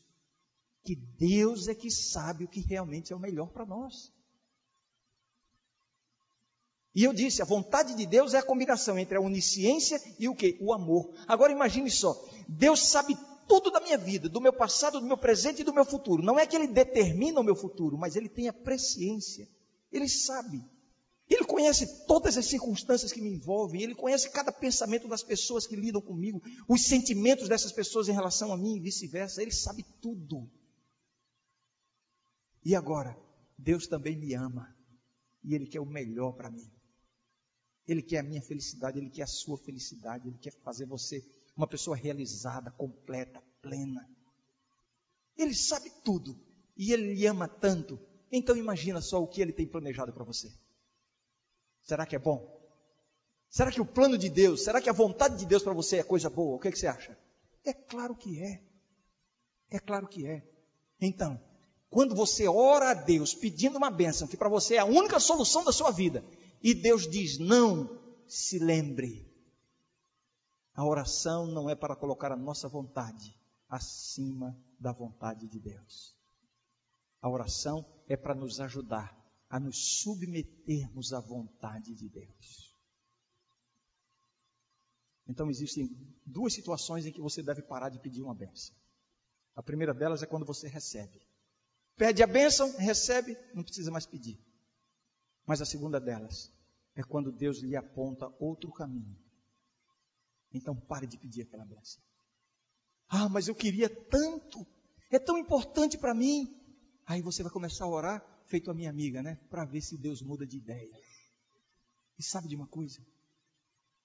Que 0.84 0.96
Deus 0.96 1.68
é 1.68 1.76
que 1.76 1.92
sabe 1.92 2.46
o 2.46 2.48
que 2.48 2.62
realmente 2.62 3.12
é 3.12 3.16
o 3.16 3.20
melhor 3.20 3.52
para 3.52 3.66
nós. 3.66 4.12
E 6.96 7.04
eu 7.04 7.12
disse, 7.12 7.42
a 7.42 7.46
vontade 7.46 7.94
de 7.94 8.06
Deus 8.06 8.34
é 8.34 8.38
a 8.38 8.44
combinação 8.44 8.98
entre 8.98 9.18
a 9.18 9.22
onisciência 9.22 10.02
e 10.18 10.30
o 10.30 10.36
que? 10.36 10.58
O 10.62 10.74
amor. 10.74 11.14
Agora 11.28 11.52
imagine 11.52 11.92
só, 11.92 12.16
Deus 12.48 12.88
sabe 12.88 13.18
tudo 13.50 13.70
da 13.70 13.82
minha 13.82 13.98
vida, 13.98 14.30
do 14.30 14.40
meu 14.40 14.54
passado, 14.54 15.02
do 15.02 15.06
meu 15.06 15.18
presente 15.18 15.60
e 15.60 15.64
do 15.66 15.74
meu 15.74 15.84
futuro. 15.84 16.24
Não 16.24 16.40
é 16.40 16.46
que 16.46 16.56
Ele 16.56 16.68
determina 16.68 17.42
o 17.42 17.44
meu 17.44 17.56
futuro, 17.56 17.98
mas 17.98 18.16
Ele 18.16 18.30
tem 18.30 18.48
a 18.48 18.54
presciência. 18.54 19.46
Ele 19.92 20.08
sabe. 20.08 20.64
Ele 21.30 21.44
conhece 21.44 22.06
todas 22.06 22.38
as 22.38 22.46
circunstâncias 22.46 23.12
que 23.12 23.22
me 23.22 23.30
envolvem, 23.30 23.82
Ele 23.82 23.94
conhece 23.94 24.30
cada 24.30 24.52
pensamento 24.52 25.08
das 25.08 25.22
pessoas 25.22 25.68
que 25.68 25.76
lidam 25.76 26.02
comigo, 26.02 26.42
os 26.66 26.86
sentimentos 26.86 27.50
dessas 27.50 27.74
pessoas 27.74 28.08
em 28.08 28.14
relação 28.14 28.54
a 28.54 28.58
mim 28.58 28.78
e 28.78 28.80
vice-versa. 28.80 29.42
Ele 29.42 29.52
sabe 29.52 29.84
tudo. 30.02 30.50
E 32.64 32.74
agora, 32.74 33.18
Deus 33.58 33.86
também 33.86 34.18
me 34.18 34.34
ama 34.34 34.74
e 35.44 35.54
Ele 35.54 35.68
quer 35.68 35.82
o 35.82 35.86
melhor 35.86 36.34
para 36.34 36.50
mim. 36.50 36.75
Ele 37.88 38.02
quer 38.02 38.20
a 38.20 38.24
minha 38.24 38.42
felicidade, 38.42 38.98
Ele 38.98 39.10
quer 39.10 39.24
a 39.24 39.28
sua 39.28 39.58
felicidade, 39.58 40.28
Ele 40.28 40.38
quer 40.38 40.54
fazer 40.64 40.86
você 40.86 41.24
uma 41.56 41.68
pessoa 41.68 41.96
realizada, 41.96 42.72
completa, 42.72 43.42
plena. 43.62 44.08
Ele 45.38 45.54
sabe 45.54 45.92
tudo 46.04 46.38
e 46.76 46.92
Ele 46.92 47.14
lhe 47.14 47.26
ama 47.28 47.48
tanto. 47.48 48.00
Então 48.32 48.58
imagina 48.58 49.02
só 49.02 49.22
o 49.22 49.28
que 49.28 49.42
Ele 49.42 49.54
tem 49.54 49.68
planejado 49.68 50.12
para 50.12 50.24
você. 50.24 50.52
Será 51.84 52.06
que 52.06 52.16
é 52.16 52.20
bom? 52.20 52.54
Será 53.50 53.72
que 53.72 53.80
o 53.80 53.86
plano 53.86 54.18
de 54.18 54.30
Deus, 54.30 54.64
será 54.64 54.82
que 54.82 54.90
a 54.90 54.94
vontade 54.94 55.38
de 55.38 55.46
Deus 55.46 55.64
para 55.64 55.74
você 55.74 55.98
é 55.98 56.04
coisa 56.04 56.30
boa? 56.30 56.56
O 56.56 56.60
que, 56.60 56.68
é 56.68 56.72
que 56.72 56.80
você 56.80 56.88
acha? 56.88 57.18
É 57.64 57.74
claro 57.74 58.16
que 58.16 58.42
é. 58.42 58.62
É 59.70 59.80
claro 59.80 60.08
que 60.08 60.28
é. 60.28 60.44
Então, 61.00 61.40
quando 61.90 62.16
você 62.16 62.48
ora 62.48 62.90
a 62.90 62.94
Deus 62.94 63.34
pedindo 63.34 63.78
uma 63.78 63.90
bênção, 63.90 64.28
que 64.28 64.36
para 64.36 64.50
você 64.50 64.76
é 64.76 64.80
a 64.80 64.86
única 64.86 65.20
solução 65.20 65.64
da 65.64 65.72
sua 65.72 65.92
vida, 65.92 66.26
e 66.66 66.74
Deus 66.74 67.08
diz: 67.08 67.38
não 67.38 67.88
se 68.28 68.58
lembre. 68.58 69.32
A 70.74 70.84
oração 70.84 71.46
não 71.46 71.70
é 71.70 71.76
para 71.76 71.96
colocar 71.96 72.32
a 72.32 72.36
nossa 72.36 72.68
vontade 72.68 73.40
acima 73.70 74.60
da 74.80 74.92
vontade 74.92 75.48
de 75.48 75.60
Deus. 75.60 76.18
A 77.22 77.30
oração 77.30 77.86
é 78.08 78.18
para 78.18 78.34
nos 78.34 78.60
ajudar 78.60 79.16
a 79.48 79.60
nos 79.60 80.00
submetermos 80.02 81.14
à 81.14 81.20
vontade 81.20 81.94
de 81.94 82.10
Deus. 82.10 82.76
Então 85.28 85.52
existem 85.52 85.88
duas 86.26 86.52
situações 86.52 87.06
em 87.06 87.12
que 87.12 87.22
você 87.22 87.44
deve 87.44 87.62
parar 87.62 87.90
de 87.90 88.00
pedir 88.00 88.24
uma 88.24 88.34
benção. 88.34 88.76
A 89.56 89.62
primeira 89.62 89.94
delas 89.94 90.24
é 90.24 90.26
quando 90.26 90.48
você 90.48 90.68
recebe. 90.68 91.22
Pede 91.96 92.24
a 92.24 92.28
bênção, 92.28 92.76
recebe, 92.78 93.38
não 93.54 93.64
precisa 93.64 93.92
mais 93.92 94.08
pedir. 94.08 94.44
Mas 95.46 95.62
a 95.62 95.66
segunda 95.66 96.00
delas 96.00 96.55
é 96.96 97.04
quando 97.04 97.32
Deus 97.32 97.60
lhe 97.60 97.76
aponta 97.76 98.34
outro 98.40 98.72
caminho. 98.72 99.16
Então 100.54 100.76
pare 100.76 101.06
de 101.06 101.18
pedir 101.18 101.42
aquela 101.42 101.66
bênção. 101.66 102.02
Ah, 103.10 103.28
mas 103.28 103.48
eu 103.48 103.56
queria 103.56 103.90
tanto, 103.90 104.66
é 105.12 105.20
tão 105.20 105.38
importante 105.38 105.98
para 105.98 106.14
mim. 106.14 106.48
Aí 107.06 107.22
você 107.22 107.44
vai 107.44 107.52
começar 107.52 107.84
a 107.84 107.90
orar, 107.90 108.44
feito 108.48 108.72
a 108.72 108.74
minha 108.74 108.90
amiga, 108.90 109.22
né? 109.22 109.36
Para 109.50 109.66
ver 109.66 109.82
se 109.82 109.98
Deus 109.98 110.22
muda 110.22 110.48
de 110.48 110.58
ideia. 110.58 110.98
E 112.18 112.24
sabe 112.24 112.48
de 112.48 112.56
uma 112.56 112.68
coisa? 112.68 113.06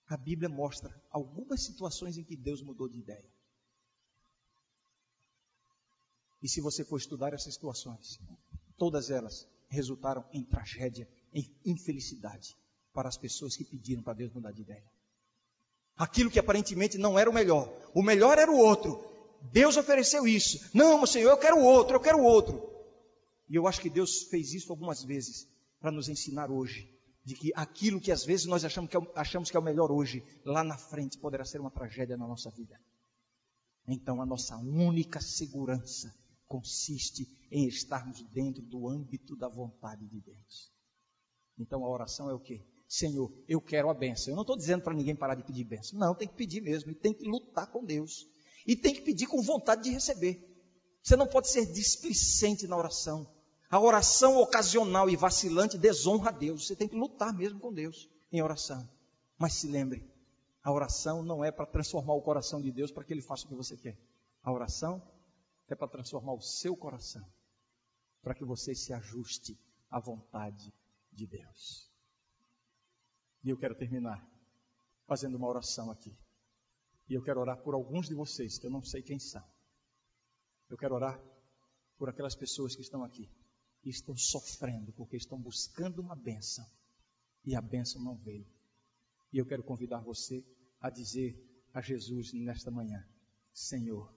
A 0.09 0.16
Bíblia 0.16 0.48
mostra 0.48 0.92
algumas 1.11 1.64
situações 1.64 2.18
em 2.18 2.24
que 2.24 2.37
Deus 2.37 2.61
mudou 2.61 2.88
de 2.88 2.98
ideia. 2.98 3.31
E 6.42 6.48
se 6.48 6.61
você 6.61 6.85
for 6.85 6.96
estudar 6.96 7.33
essas 7.33 7.55
situações, 7.55 8.18
todas 8.76 9.11
elas 9.11 9.46
resultaram 9.68 10.29
em 10.33 10.42
tragédia, 10.42 11.09
em 11.33 11.48
infelicidade 11.64 12.57
para 12.92 13.09
as 13.09 13.16
pessoas 13.16 13.57
que 13.57 13.64
pediram 13.64 14.03
para 14.03 14.14
Deus 14.14 14.33
mudar 14.33 14.53
de 14.53 14.62
ideia. 14.62 14.85
Aquilo 15.96 16.31
que 16.31 16.38
aparentemente 16.38 16.98
não 16.98 17.18
era 17.18 17.29
o 17.29 17.33
melhor, 17.33 17.70
o 17.94 18.03
melhor 18.03 18.38
era 18.38 18.50
o 18.50 18.57
outro. 18.57 19.09
Deus 19.53 19.76
ofereceu 19.76 20.26
isso. 20.26 20.70
Não, 20.74 21.07
Senhor, 21.07 21.31
eu 21.31 21.38
quero 21.38 21.57
o 21.57 21.64
outro, 21.64 21.96
eu 21.96 22.00
quero 22.00 22.18
o 22.18 22.24
outro. 22.24 22.70
E 23.48 23.55
eu 23.55 23.66
acho 23.66 23.81
que 23.81 23.90
Deus 23.90 24.24
fez 24.24 24.53
isso 24.53 24.70
algumas 24.70 25.03
vezes 25.03 25.48
para 25.81 25.90
nos 25.90 26.09
ensinar 26.09 26.50
hoje 26.50 26.88
de 27.24 27.35
que 27.35 27.53
aquilo 27.55 28.00
que 28.00 28.12
às 28.12 28.24
vezes 28.24 28.46
nós 28.46 28.64
achamos 28.64 28.90
que, 28.90 28.96
é, 28.96 29.00
achamos 29.14 29.50
que 29.50 29.57
é 29.57 29.61
o 29.61 29.62
melhor 29.62 29.90
hoje, 29.90 30.24
lá 30.44 30.64
na 30.64 30.76
frente 30.76 31.18
poderá 31.18 31.44
ser 31.44 31.61
uma 31.61 31.70
tragédia 31.70 32.16
na 32.16 32.26
nossa 32.26 32.50
vida. 32.50 32.81
Então 33.87 34.22
a 34.22 34.26
nossa 34.26 34.57
única 34.57 35.20
segurança 35.20 36.14
consiste 36.46 37.26
em 37.50 37.66
estarmos 37.66 38.22
dentro 38.31 38.62
do 38.62 38.88
âmbito 38.88 39.37
da 39.37 39.48
vontade 39.48 40.07
de 40.07 40.20
Deus. 40.20 40.72
Então 41.59 41.85
a 41.85 41.88
oração 41.88 42.31
é 42.31 42.35
o 42.35 42.40
quê? 42.40 42.64
Senhor, 42.90 43.33
eu 43.46 43.61
quero 43.61 43.88
a 43.88 43.94
benção. 43.94 44.33
Eu 44.33 44.35
não 44.35 44.42
estou 44.42 44.57
dizendo 44.57 44.83
para 44.83 44.92
ninguém 44.92 45.14
parar 45.14 45.37
de 45.37 45.44
pedir 45.44 45.62
benção. 45.62 45.96
Não, 45.96 46.12
tem 46.12 46.26
que 46.26 46.35
pedir 46.35 46.61
mesmo. 46.61 46.90
E 46.90 46.94
tem 46.96 47.14
que 47.14 47.24
lutar 47.24 47.68
com 47.68 47.85
Deus. 47.85 48.26
E 48.66 48.74
tem 48.74 48.92
que 48.92 49.00
pedir 49.03 49.29
com 49.29 49.40
vontade 49.40 49.85
de 49.85 49.90
receber. 49.90 50.44
Você 51.00 51.14
não 51.14 51.29
pode 51.29 51.48
ser 51.48 51.66
displicente 51.66 52.66
na 52.66 52.76
oração. 52.76 53.33
A 53.70 53.79
oração 53.79 54.38
ocasional 54.38 55.09
e 55.09 55.14
vacilante 55.14 55.79
desonra 55.79 56.31
a 56.31 56.33
Deus. 56.33 56.66
Você 56.66 56.74
tem 56.74 56.88
que 56.88 56.96
lutar 56.96 57.33
mesmo 57.33 57.61
com 57.61 57.72
Deus 57.72 58.11
em 58.33 58.42
oração. 58.42 58.90
Mas 59.38 59.55
se 59.55 59.68
lembre, 59.68 60.05
a 60.61 60.72
oração 60.72 61.22
não 61.22 61.44
é 61.44 61.53
para 61.53 61.66
transformar 61.66 62.14
o 62.14 62.22
coração 62.22 62.61
de 62.61 62.72
Deus 62.72 62.90
para 62.90 63.05
que 63.05 63.12
ele 63.12 63.22
faça 63.22 63.44
o 63.44 63.48
que 63.48 63.55
você 63.55 63.76
quer. 63.76 63.96
A 64.42 64.50
oração 64.50 65.00
é 65.68 65.76
para 65.76 65.87
transformar 65.87 66.33
o 66.33 66.40
seu 66.40 66.76
coração, 66.76 67.24
para 68.20 68.35
que 68.35 68.44
você 68.44 68.74
se 68.74 68.92
ajuste 68.92 69.57
à 69.88 70.00
vontade 70.00 70.74
de 71.12 71.26
Deus. 71.29 71.89
E 73.42 73.50
eu 73.50 73.57
quero 73.57 73.74
terminar 73.74 74.24
fazendo 75.07 75.37
uma 75.37 75.48
oração 75.48 75.90
aqui. 75.90 76.16
E 77.09 77.14
eu 77.14 77.22
quero 77.22 77.40
orar 77.40 77.61
por 77.62 77.74
alguns 77.74 78.07
de 78.07 78.14
vocês, 78.14 78.59
que 78.59 78.66
eu 78.66 78.70
não 78.70 78.83
sei 78.83 79.03
quem 79.03 79.18
são. 79.18 79.44
Eu 80.68 80.76
quero 80.76 80.94
orar 80.94 81.20
por 81.98 82.09
aquelas 82.09 82.35
pessoas 82.35 82.76
que 82.76 82.83
estão 82.83 83.03
aqui 83.03 83.29
e 83.85 83.90
estão 83.90 84.16
sofrendo 84.16 84.92
porque 84.92 85.16
estão 85.16 85.40
buscando 85.40 86.00
uma 86.00 86.14
bênção 86.14 86.64
e 87.44 87.57
a 87.57 87.61
bênção 87.61 88.03
não 88.03 88.16
veio. 88.16 88.46
E 89.33 89.38
eu 89.38 89.46
quero 89.46 89.64
convidar 89.64 90.00
você 90.00 90.44
a 90.81 90.90
dizer 90.90 91.37
a 91.72 91.81
Jesus 91.81 92.33
nesta 92.33 92.70
manhã: 92.70 93.05
Senhor, 93.53 94.14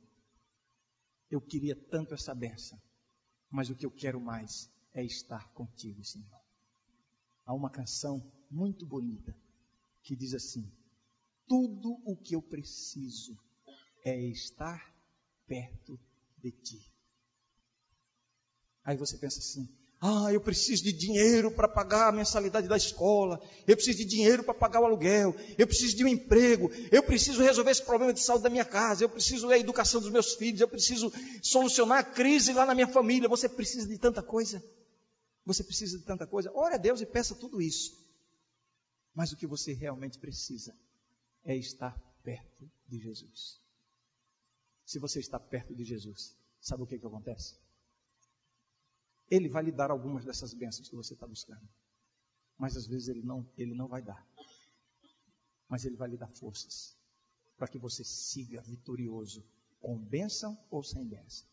eu 1.30 1.42
queria 1.42 1.76
tanto 1.76 2.14
essa 2.14 2.36
bênção, 2.36 2.80
mas 3.50 3.70
o 3.70 3.76
que 3.76 3.86
eu 3.86 3.92
quero 3.92 4.20
mais 4.20 4.70
é 4.94 5.04
estar 5.04 5.52
contigo, 5.54 6.04
Senhor. 6.04 6.43
Há 7.46 7.54
uma 7.54 7.70
canção 7.70 8.24
muito 8.50 8.86
bonita 8.86 9.36
que 10.02 10.16
diz 10.16 10.34
assim: 10.34 10.72
Tudo 11.48 12.00
o 12.06 12.16
que 12.16 12.36
eu 12.36 12.42
preciso 12.42 13.38
é 14.04 14.20
estar 14.20 14.94
perto 15.48 16.00
de 16.38 16.52
ti. 16.52 16.94
Aí 18.84 18.98
você 18.98 19.18
pensa 19.18 19.40
assim: 19.40 19.68
ah, 20.06 20.34
eu 20.34 20.42
preciso 20.42 20.84
de 20.84 20.92
dinheiro 20.92 21.50
para 21.50 21.66
pagar 21.66 22.10
a 22.10 22.12
mensalidade 22.12 22.68
da 22.68 22.76
escola, 22.76 23.42
eu 23.66 23.74
preciso 23.74 24.00
de 24.00 24.04
dinheiro 24.04 24.44
para 24.44 24.54
pagar 24.54 24.82
o 24.82 24.86
aluguel, 24.86 25.34
eu 25.58 25.66
preciso 25.66 25.96
de 25.96 26.04
um 26.04 26.10
emprego, 26.10 26.70
eu 26.92 27.02
preciso 27.02 27.42
resolver 27.42 27.72
esse 27.72 27.84
problema 27.84 28.12
de 28.12 28.20
saúde 28.20 28.44
da 28.44 28.50
minha 28.50 28.66
casa, 28.66 29.06
eu 29.06 29.10
preciso 29.10 29.48
da 29.48 29.58
educação 29.58 30.02
dos 30.02 30.10
meus 30.10 30.34
filhos, 30.34 30.60
eu 30.60 30.68
preciso 30.68 31.10
solucionar 31.42 32.00
a 32.00 32.04
crise 32.04 32.52
lá 32.52 32.66
na 32.66 32.76
minha 32.76 32.88
família. 32.88 33.30
Você 33.30 33.48
precisa 33.48 33.88
de 33.88 33.98
tanta 33.98 34.22
coisa. 34.22 34.62
Você 35.46 35.64
precisa 35.64 35.98
de 35.98 36.06
tanta 36.06 36.26
coisa. 36.26 36.52
Ore 36.54 36.76
a 36.76 36.78
Deus 36.78 37.02
e 37.02 37.06
peça 37.06 37.36
tudo 37.36 37.62
isso. 37.62 38.02
Mas 39.14 39.32
o 39.32 39.38
que 39.38 39.46
você 39.46 39.74
realmente 39.74 40.18
precisa 40.18 40.76
é 41.44 41.56
estar 41.56 41.98
perto 42.24 42.70
de 42.88 43.00
Jesus. 43.00 43.62
Se 44.86 45.00
você 45.00 45.20
está 45.20 45.40
perto 45.40 45.76
de 45.76 45.84
Jesus, 45.84 46.36
sabe 46.60 46.84
o 46.84 46.88
que, 46.88 46.98
que 46.98 47.06
acontece? 47.06 47.58
Ele 49.30 49.50
vai 49.50 49.64
lhe 49.64 49.72
dar 49.72 49.92
algumas 49.92 50.26
dessas 50.26 50.54
bênçãos 50.54 50.90
que 50.90 50.96
você 50.96 51.14
está 51.14 51.28
buscando. 51.28 51.68
Mas 52.58 52.78
às 52.78 52.88
vezes 52.88 53.08
ele 53.08 53.22
não, 53.22 53.50
ele 53.58 53.74
não 53.74 53.88
vai 53.88 54.02
dar. 54.02 54.26
Mas 55.68 55.86
ele 55.86 55.96
vai 55.96 56.10
lhe 56.10 56.18
dar 56.18 56.30
forças 56.30 56.98
para 57.58 57.68
que 57.68 57.78
você 57.78 58.04
siga 58.04 58.62
vitorioso, 58.62 59.44
com 59.80 59.98
bênção 59.98 60.58
ou 60.70 60.84
sem 60.84 61.06
bênção. 61.06 61.48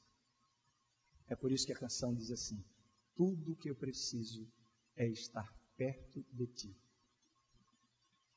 É 1.28 1.36
por 1.36 1.52
isso 1.52 1.66
que 1.66 1.72
a 1.72 1.78
canção 1.78 2.14
diz 2.14 2.30
assim: 2.30 2.62
Tudo 3.14 3.56
que 3.56 3.70
eu 3.70 3.76
preciso 3.76 4.50
é 4.96 5.06
estar 5.06 5.52
perto 5.76 6.24
de 6.32 6.46
ti. 6.46 6.76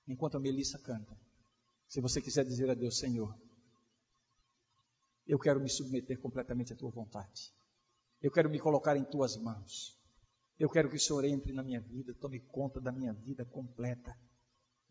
Enquanto 0.07 0.35
a 0.35 0.39
Melissa 0.39 0.79
canta, 0.79 1.17
se 1.87 2.01
você 2.01 2.21
quiser 2.21 2.45
dizer 2.45 2.69
a 2.69 2.73
Deus, 2.73 2.97
Senhor, 2.97 3.37
eu 5.25 5.39
quero 5.39 5.59
me 5.59 5.69
submeter 5.69 6.19
completamente 6.19 6.73
à 6.73 6.75
tua 6.75 6.89
vontade. 6.89 7.53
Eu 8.21 8.31
quero 8.31 8.49
me 8.49 8.59
colocar 8.59 8.97
em 8.97 9.05
tuas 9.05 9.37
mãos. 9.37 9.97
Eu 10.59 10.69
quero 10.69 10.89
que 10.89 10.95
o 10.95 10.99
Senhor 10.99 11.25
entre 11.25 11.53
na 11.53 11.63
minha 11.63 11.81
vida, 11.81 12.13
tome 12.13 12.39
conta 12.39 12.79
da 12.79 12.91
minha 12.91 13.13
vida 13.13 13.45
completa. 13.45 14.17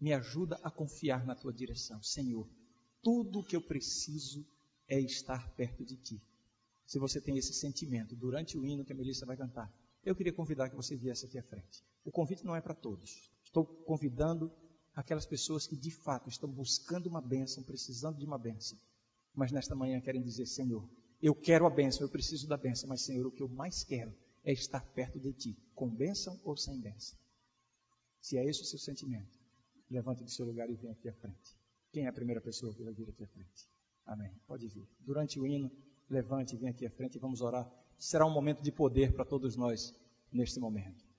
Me 0.01 0.13
ajuda 0.13 0.59
a 0.63 0.71
confiar 0.71 1.25
na 1.25 1.35
tua 1.35 1.53
direção. 1.53 2.03
Senhor, 2.03 2.49
tudo 3.03 3.41
o 3.41 3.45
que 3.45 3.57
eu 3.57 3.63
preciso 3.63 4.47
é 4.89 4.99
estar 5.01 5.55
perto 5.55 5.85
de 5.85 5.97
ti. 5.97 6.23
Se 6.93 6.99
você 6.99 7.23
tem 7.23 7.39
esse 7.39 7.55
sentimento 7.55 8.15
durante 8.15 8.59
o 8.59 8.67
hino 8.67 8.85
que 8.85 8.93
a 8.93 8.95
Melissa 8.95 9.25
vai 9.25 9.35
cantar, 9.35 9.73
eu 10.05 10.15
queria 10.15 10.31
convidar 10.31 10.69
que 10.69 10.77
você 10.77 10.95
viesse 10.95 11.25
aqui 11.25 11.39
à 11.39 11.43
frente. 11.43 11.83
O 12.05 12.13
convite 12.13 12.45
não 12.45 12.55
é 12.55 12.61
para 12.61 12.75
todos. 12.75 13.33
Estou 13.43 13.65
convidando 13.65 14.53
aquelas 14.95 15.25
pessoas 15.25 15.67
que 15.67 15.75
de 15.75 15.91
fato 15.91 16.29
estão 16.29 16.51
buscando 16.51 17.07
uma 17.07 17.23
bênção, 17.23 17.65
precisando 17.65 18.19
de 18.19 18.27
uma 18.27 18.37
bênção, 18.37 18.79
mas 19.35 19.51
nesta 19.51 19.75
manhã 19.75 20.03
querem 20.03 20.21
dizer: 20.21 20.45
Senhor, 20.45 20.87
eu 21.23 21.35
quero 21.35 21.65
a 21.65 21.71
bênção, 21.71 22.03
eu 22.03 22.11
preciso 22.11 22.47
da 22.47 22.59
bênção, 22.59 22.91
mas 22.91 23.01
Senhor, 23.01 23.27
o 23.27 23.33
que 23.33 23.43
eu 23.43 23.49
mais 23.49 23.83
quero 23.83 24.15
é 24.45 24.53
estar 24.53 24.85
perto 24.93 25.19
de 25.19 25.33
Ti, 25.33 25.57
com 25.75 25.89
bênção 25.89 26.39
ou 26.45 26.59
sem 26.59 26.79
bênção. 26.79 27.19
Se 28.21 28.37
é 28.37 28.45
esse 28.45 28.61
o 28.61 28.67
seu 28.67 28.79
sentimento, 28.79 29.41
levante 29.91 30.23
do 30.23 30.31
seu 30.31 30.45
lugar 30.45 30.69
e 30.69 30.75
venha 30.75 30.93
aqui 30.93 31.09
à 31.09 31.15
frente. 31.15 31.57
Quem 31.91 32.05
é 32.05 32.09
a 32.09 32.13
primeira 32.13 32.43
pessoa 32.43 32.75
que 32.75 32.83
vai 32.83 32.93
vir 32.93 33.09
aqui 33.09 33.25
à 33.25 33.29
frente? 33.29 33.67
Amém. 34.05 34.31
Pode 34.47 34.69
vir. 34.69 34.87
Durante 35.01 35.41
o 35.41 35.47
hino, 35.47 35.73
levante 36.13 36.55
e 36.55 36.59
venha 36.59 36.71
aqui 36.71 36.87
à 36.87 36.91
frente 36.91 37.17
e 37.17 37.19
vamos 37.19 37.41
orar. 37.41 37.69
Será 37.99 38.27
um 38.27 38.31
momento 38.31 38.63
de 38.63 38.71
poder 38.71 39.13
para 39.13 39.25
todos 39.25 39.57
nós 39.57 39.95
neste 40.33 40.61
momento. 40.61 41.12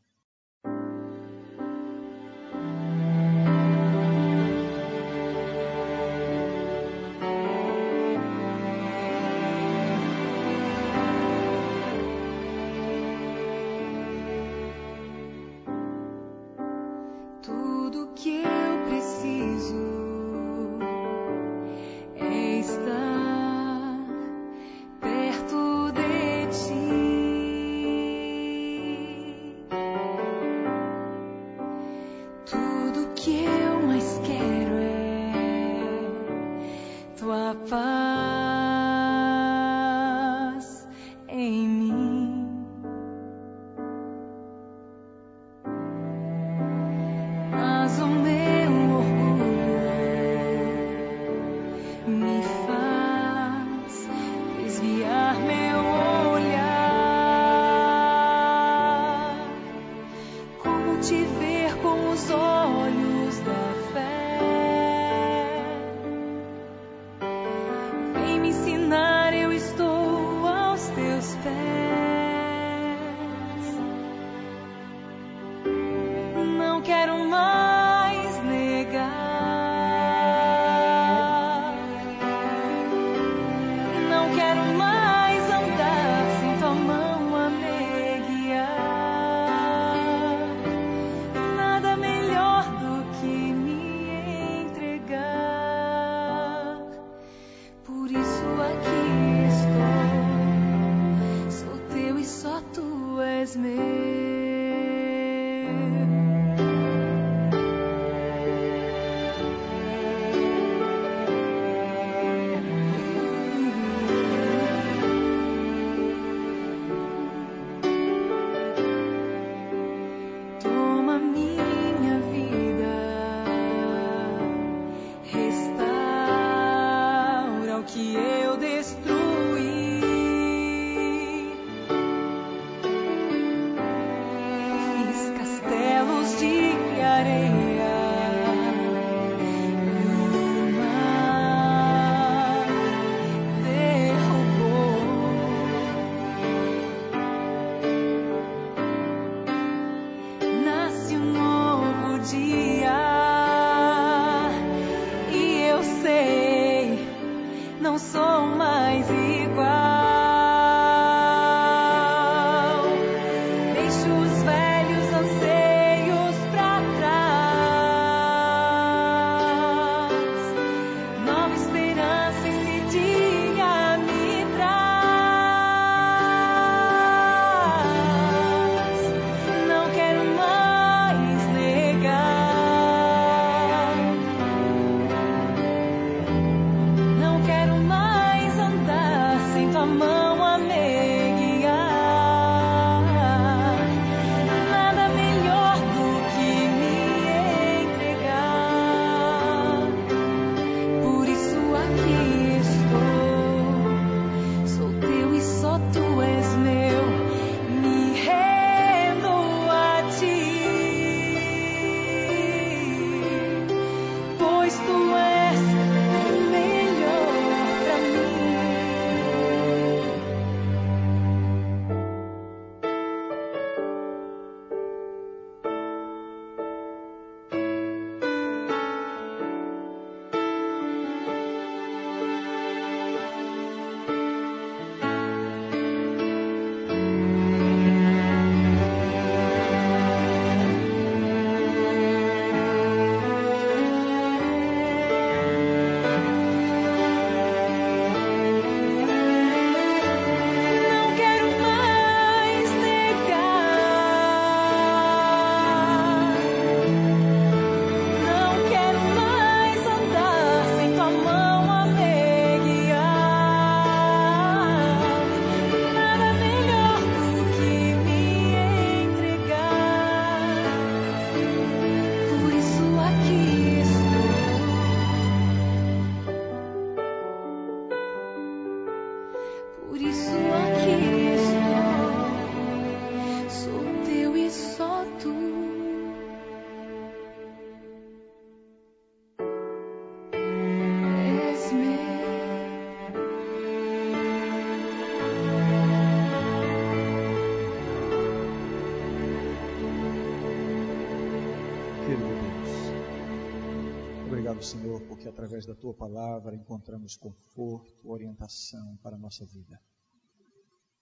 Senhor, 304.64 305.02
porque 305.08 305.28
através 305.28 305.66
da 305.66 305.76
tua 305.76 305.94
palavra 305.94 306.56
encontramos 306.56 307.18
conforto, 307.18 308.10
orientação 308.10 308.98
para 309.04 309.16
a 309.16 309.20
nossa 309.20 309.46
vida. 309.46 309.80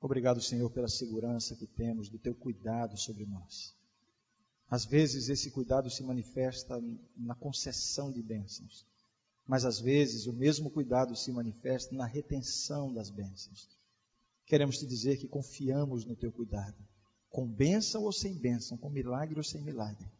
Obrigado, 0.02 0.42
Senhor, 0.42 0.70
pela 0.72 0.88
segurança 0.88 1.56
que 1.56 1.68
temos 1.68 2.10
do 2.10 2.18
teu 2.18 2.34
cuidado 2.34 2.98
sobre 2.98 3.24
nós. 3.26 3.76
Às 4.68 4.84
vezes 4.84 5.30
esse 5.30 5.52
cuidado 5.52 5.92
se 5.92 6.02
manifesta 6.02 6.82
na 7.16 7.36
concessão 7.36 8.12
de 8.12 8.24
bênçãos, 8.24 8.88
mas 9.46 9.64
às 9.64 9.80
vezes 9.80 10.26
o 10.26 10.34
mesmo 10.34 10.72
cuidado 10.72 11.16
se 11.16 11.32
manifesta 11.32 11.94
na 11.94 12.06
retenção 12.06 12.92
das 12.92 13.12
bênçãos. 13.12 13.70
Queremos 14.46 14.80
te 14.80 14.88
dizer 14.88 15.18
que 15.18 15.28
confiamos 15.28 16.04
no 16.04 16.16
teu 16.16 16.32
cuidado, 16.32 16.78
com 17.30 17.48
bênção 17.48 18.04
ou 18.04 18.12
sem 18.12 18.34
bênção, 18.34 18.76
com 18.76 18.90
milagre 18.90 19.38
ou 19.38 19.44
sem 19.44 19.62
milagre. 19.62 20.12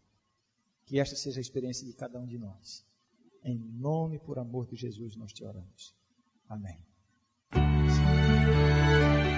Que 0.86 1.00
esta 1.00 1.16
seja 1.16 1.40
a 1.40 1.42
experiência 1.42 1.88
de 1.88 1.94
cada 1.94 2.20
um 2.20 2.28
de 2.28 2.38
nós. 2.38 2.86
Em 3.44 3.58
nome 3.58 4.20
por 4.20 4.38
amor 4.38 4.68
de 4.68 4.76
Jesus 4.76 5.16
nós 5.16 5.34
te 5.34 5.44
oramos. 5.44 5.96
Amém. 6.48 6.78